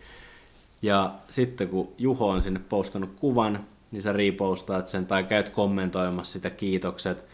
Ja 0.82 1.13
sitten 1.30 1.67
kun 1.67 1.93
Juho 1.97 2.30
on 2.30 2.41
sinne 2.41 2.60
postannut 2.60 3.15
kuvan, 3.19 3.65
niin 3.91 4.01
sä 4.01 4.13
repostaat 4.13 4.88
sen 4.88 5.06
tai 5.06 5.23
käyt 5.23 5.49
kommentoimassa 5.49 6.34
sitä 6.34 6.49
kiitokset, 6.49 7.25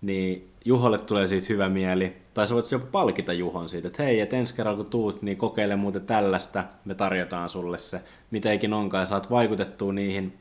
niin 0.00 0.50
Juholle 0.64 0.98
tulee 0.98 1.26
siitä 1.26 1.46
hyvä 1.48 1.68
mieli. 1.68 2.16
Tai 2.36 2.48
sä 2.48 2.54
voit 2.54 2.70
jopa 2.70 2.86
palkita 2.92 3.32
Juhon 3.32 3.68
siitä, 3.68 3.88
että 3.88 4.02
hei, 4.02 4.20
että 4.20 4.36
ensi 4.36 4.54
kerralla 4.54 4.76
kun 4.76 4.90
tuut, 4.90 5.22
niin 5.22 5.36
kokeile 5.36 5.76
muuten 5.76 6.06
tällaista, 6.06 6.64
me 6.84 6.94
tarjotaan 6.94 7.48
sulle 7.48 7.78
se, 7.78 8.02
mitä 8.30 8.52
ikin 8.52 8.72
onkaan, 8.72 9.06
saat 9.06 9.30
vaikutettua 9.30 9.92
niihin 9.92 10.38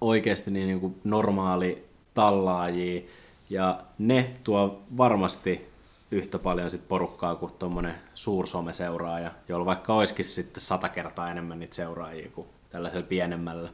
oikeasti 0.00 0.50
niin, 0.50 0.66
niin 0.66 0.80
kuin 0.80 1.00
normaali 1.04 1.88
tallaajia, 2.14 3.02
ja 3.50 3.80
ne 3.98 4.30
tuo 4.44 4.82
varmasti 4.96 5.70
yhtä 6.10 6.38
paljon 6.38 6.70
sit 6.70 6.88
porukkaa 6.88 7.34
kuin 7.34 7.52
tuommoinen 7.58 7.94
suursomeseuraaja, 8.14 9.30
jolla 9.48 9.66
vaikka 9.66 9.94
olisikin 9.94 10.24
sitten 10.24 10.60
sata 10.60 10.88
kertaa 10.88 11.30
enemmän 11.30 11.58
niitä 11.58 11.76
seuraajia 11.76 12.30
kuin 12.30 12.48
tällaisella 12.70 13.06
pienemmällä. 13.06 13.70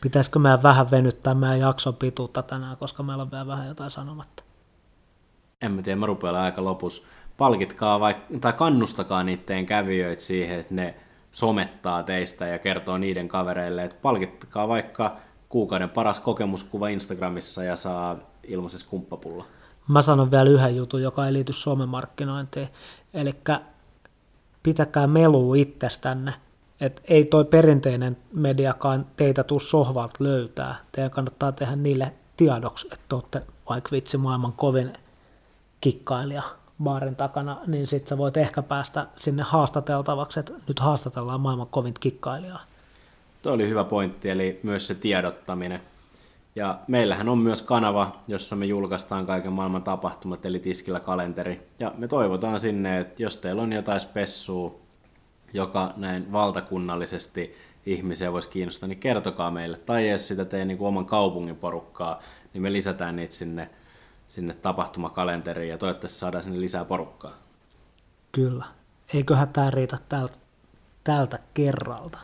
Pitäisikö 0.00 0.38
meidän 0.38 0.62
vähän 0.62 0.90
venyttää 0.90 1.34
meidän 1.34 1.60
jakson 1.60 1.96
pituutta 1.96 2.42
tänään, 2.42 2.76
koska 2.76 3.02
meillä 3.02 3.22
on 3.22 3.30
vielä 3.30 3.46
vähän 3.46 3.68
jotain 3.68 3.90
sanomatta? 3.90 4.51
En 5.62 5.72
mä 5.72 5.82
tiedä, 5.82 5.96
mä 6.00 6.06
rupean 6.06 6.36
aika 6.36 6.64
lopussa. 6.64 7.02
Palkitkaa 7.36 8.00
vaikka, 8.00 8.38
tai 8.40 8.52
kannustakaa 8.52 9.24
niiden 9.24 9.66
kävijöitä 9.66 10.22
siihen, 10.22 10.60
että 10.60 10.74
ne 10.74 10.94
somettaa 11.30 12.02
teistä 12.02 12.46
ja 12.46 12.58
kertoo 12.58 12.98
niiden 12.98 13.28
kavereille, 13.28 13.82
että 13.82 13.96
palkitkaa 14.02 14.68
vaikka 14.68 15.16
kuukauden 15.48 15.90
paras 15.90 16.20
kokemuskuva 16.20 16.88
Instagramissa 16.88 17.64
ja 17.64 17.76
saa 17.76 18.16
ilmaisessa 18.42 18.86
kumppapulla. 18.90 19.44
Mä 19.88 20.02
sanon 20.02 20.30
vielä 20.30 20.50
yhden 20.50 20.76
jutun, 20.76 21.02
joka 21.02 21.26
ei 21.26 21.32
liity 21.32 21.52
somemarkkinointiin. 21.52 22.68
Eli 23.14 23.34
pitäkää 24.62 25.06
melua 25.06 25.56
itsestänne. 25.56 26.34
Et 26.80 27.02
ei 27.08 27.24
toi 27.24 27.44
perinteinen 27.44 28.16
mediakaan 28.32 29.06
teitä 29.16 29.44
tuu 29.44 29.60
sohvalta 29.60 30.24
löytää. 30.24 30.74
Teidän 30.92 31.10
kannattaa 31.10 31.52
tehdä 31.52 31.76
niille 31.76 32.12
tiedoksi, 32.36 32.88
että 32.92 33.16
olette 33.16 33.42
vaikka 33.68 33.90
vitsi 33.92 34.16
maailman 34.16 34.52
kovin 34.52 34.92
kikkailija 35.82 36.42
baarin 36.82 37.16
takana, 37.16 37.60
niin 37.66 37.86
sit 37.86 38.06
sä 38.06 38.18
voit 38.18 38.36
ehkä 38.36 38.62
päästä 38.62 39.06
sinne 39.16 39.42
haastateltavaksi, 39.42 40.40
että 40.40 40.52
nyt 40.68 40.80
haastatellaan 40.80 41.40
maailman 41.40 41.66
kovin 41.66 41.94
kikkailijaa. 42.00 42.60
Tuo 43.42 43.52
oli 43.52 43.68
hyvä 43.68 43.84
pointti, 43.84 44.30
eli 44.30 44.60
myös 44.62 44.86
se 44.86 44.94
tiedottaminen. 44.94 45.80
Ja 46.56 46.78
meillähän 46.88 47.28
on 47.28 47.38
myös 47.38 47.62
kanava, 47.62 48.16
jossa 48.28 48.56
me 48.56 48.66
julkaistaan 48.66 49.26
kaiken 49.26 49.52
maailman 49.52 49.82
tapahtumat, 49.82 50.46
eli 50.46 50.58
Tiskillä 50.58 51.00
kalenteri. 51.00 51.66
Ja 51.78 51.92
me 51.98 52.08
toivotaan 52.08 52.60
sinne, 52.60 52.98
että 52.98 53.22
jos 53.22 53.36
teillä 53.36 53.62
on 53.62 53.72
jotain 53.72 54.00
spessua, 54.00 54.74
joka 55.52 55.92
näin 55.96 56.32
valtakunnallisesti 56.32 57.56
ihmisiä 57.86 58.32
voisi 58.32 58.48
kiinnostaa, 58.48 58.88
niin 58.88 58.98
kertokaa 58.98 59.50
meille. 59.50 59.76
Tai 59.76 60.08
edes 60.08 60.28
sitä 60.28 60.44
teidän 60.44 60.68
niin 60.68 60.80
oman 60.80 61.06
kaupungin 61.06 61.56
porukkaa, 61.56 62.22
niin 62.54 62.62
me 62.62 62.72
lisätään 62.72 63.16
niitä 63.16 63.34
sinne, 63.34 63.70
sinne 64.32 64.54
tapahtumakalenteriin 64.54 65.68
ja 65.68 65.78
toivottavasti 65.78 66.18
saadaan 66.18 66.44
sinne 66.44 66.60
lisää 66.60 66.84
porukkaa. 66.84 67.32
Kyllä. 68.32 68.64
Eiköhän 69.14 69.48
tämä 69.48 69.70
riitä 69.70 69.98
tältä, 70.08 70.38
tältä 71.04 71.38
kerralta. 71.54 72.18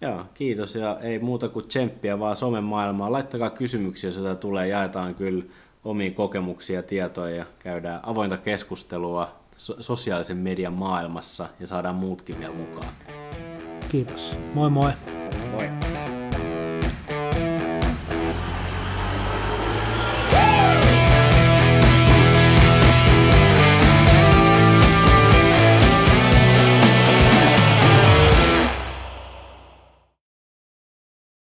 Joo, 0.00 0.24
kiitos 0.34 0.74
ja 0.74 0.98
ei 1.00 1.18
muuta 1.18 1.48
kuin 1.48 1.68
tsemppiä 1.68 2.18
vaan 2.18 2.36
somen 2.36 2.64
maailmaan. 2.64 3.12
Laittakaa 3.12 3.50
kysymyksiä, 3.50 4.08
jos 4.08 4.16
jotain 4.16 4.38
tulee. 4.38 4.68
Jaetaan 4.68 5.14
kyllä 5.14 5.44
omia 5.84 6.10
kokemuksia 6.10 6.76
ja 6.76 6.82
tietoja 6.82 7.36
ja 7.36 7.44
käydään 7.58 8.00
avointa 8.02 8.36
keskustelua 8.36 9.32
so- 9.56 9.76
sosiaalisen 9.82 10.36
median 10.36 10.72
maailmassa 10.72 11.48
ja 11.60 11.66
saadaan 11.66 11.96
muutkin 11.96 12.38
vielä 12.38 12.54
mukaan. 12.54 12.92
Kiitos. 13.88 14.38
Moi 14.54 14.70
moi. 14.70 14.92
Moi. 15.50 16.03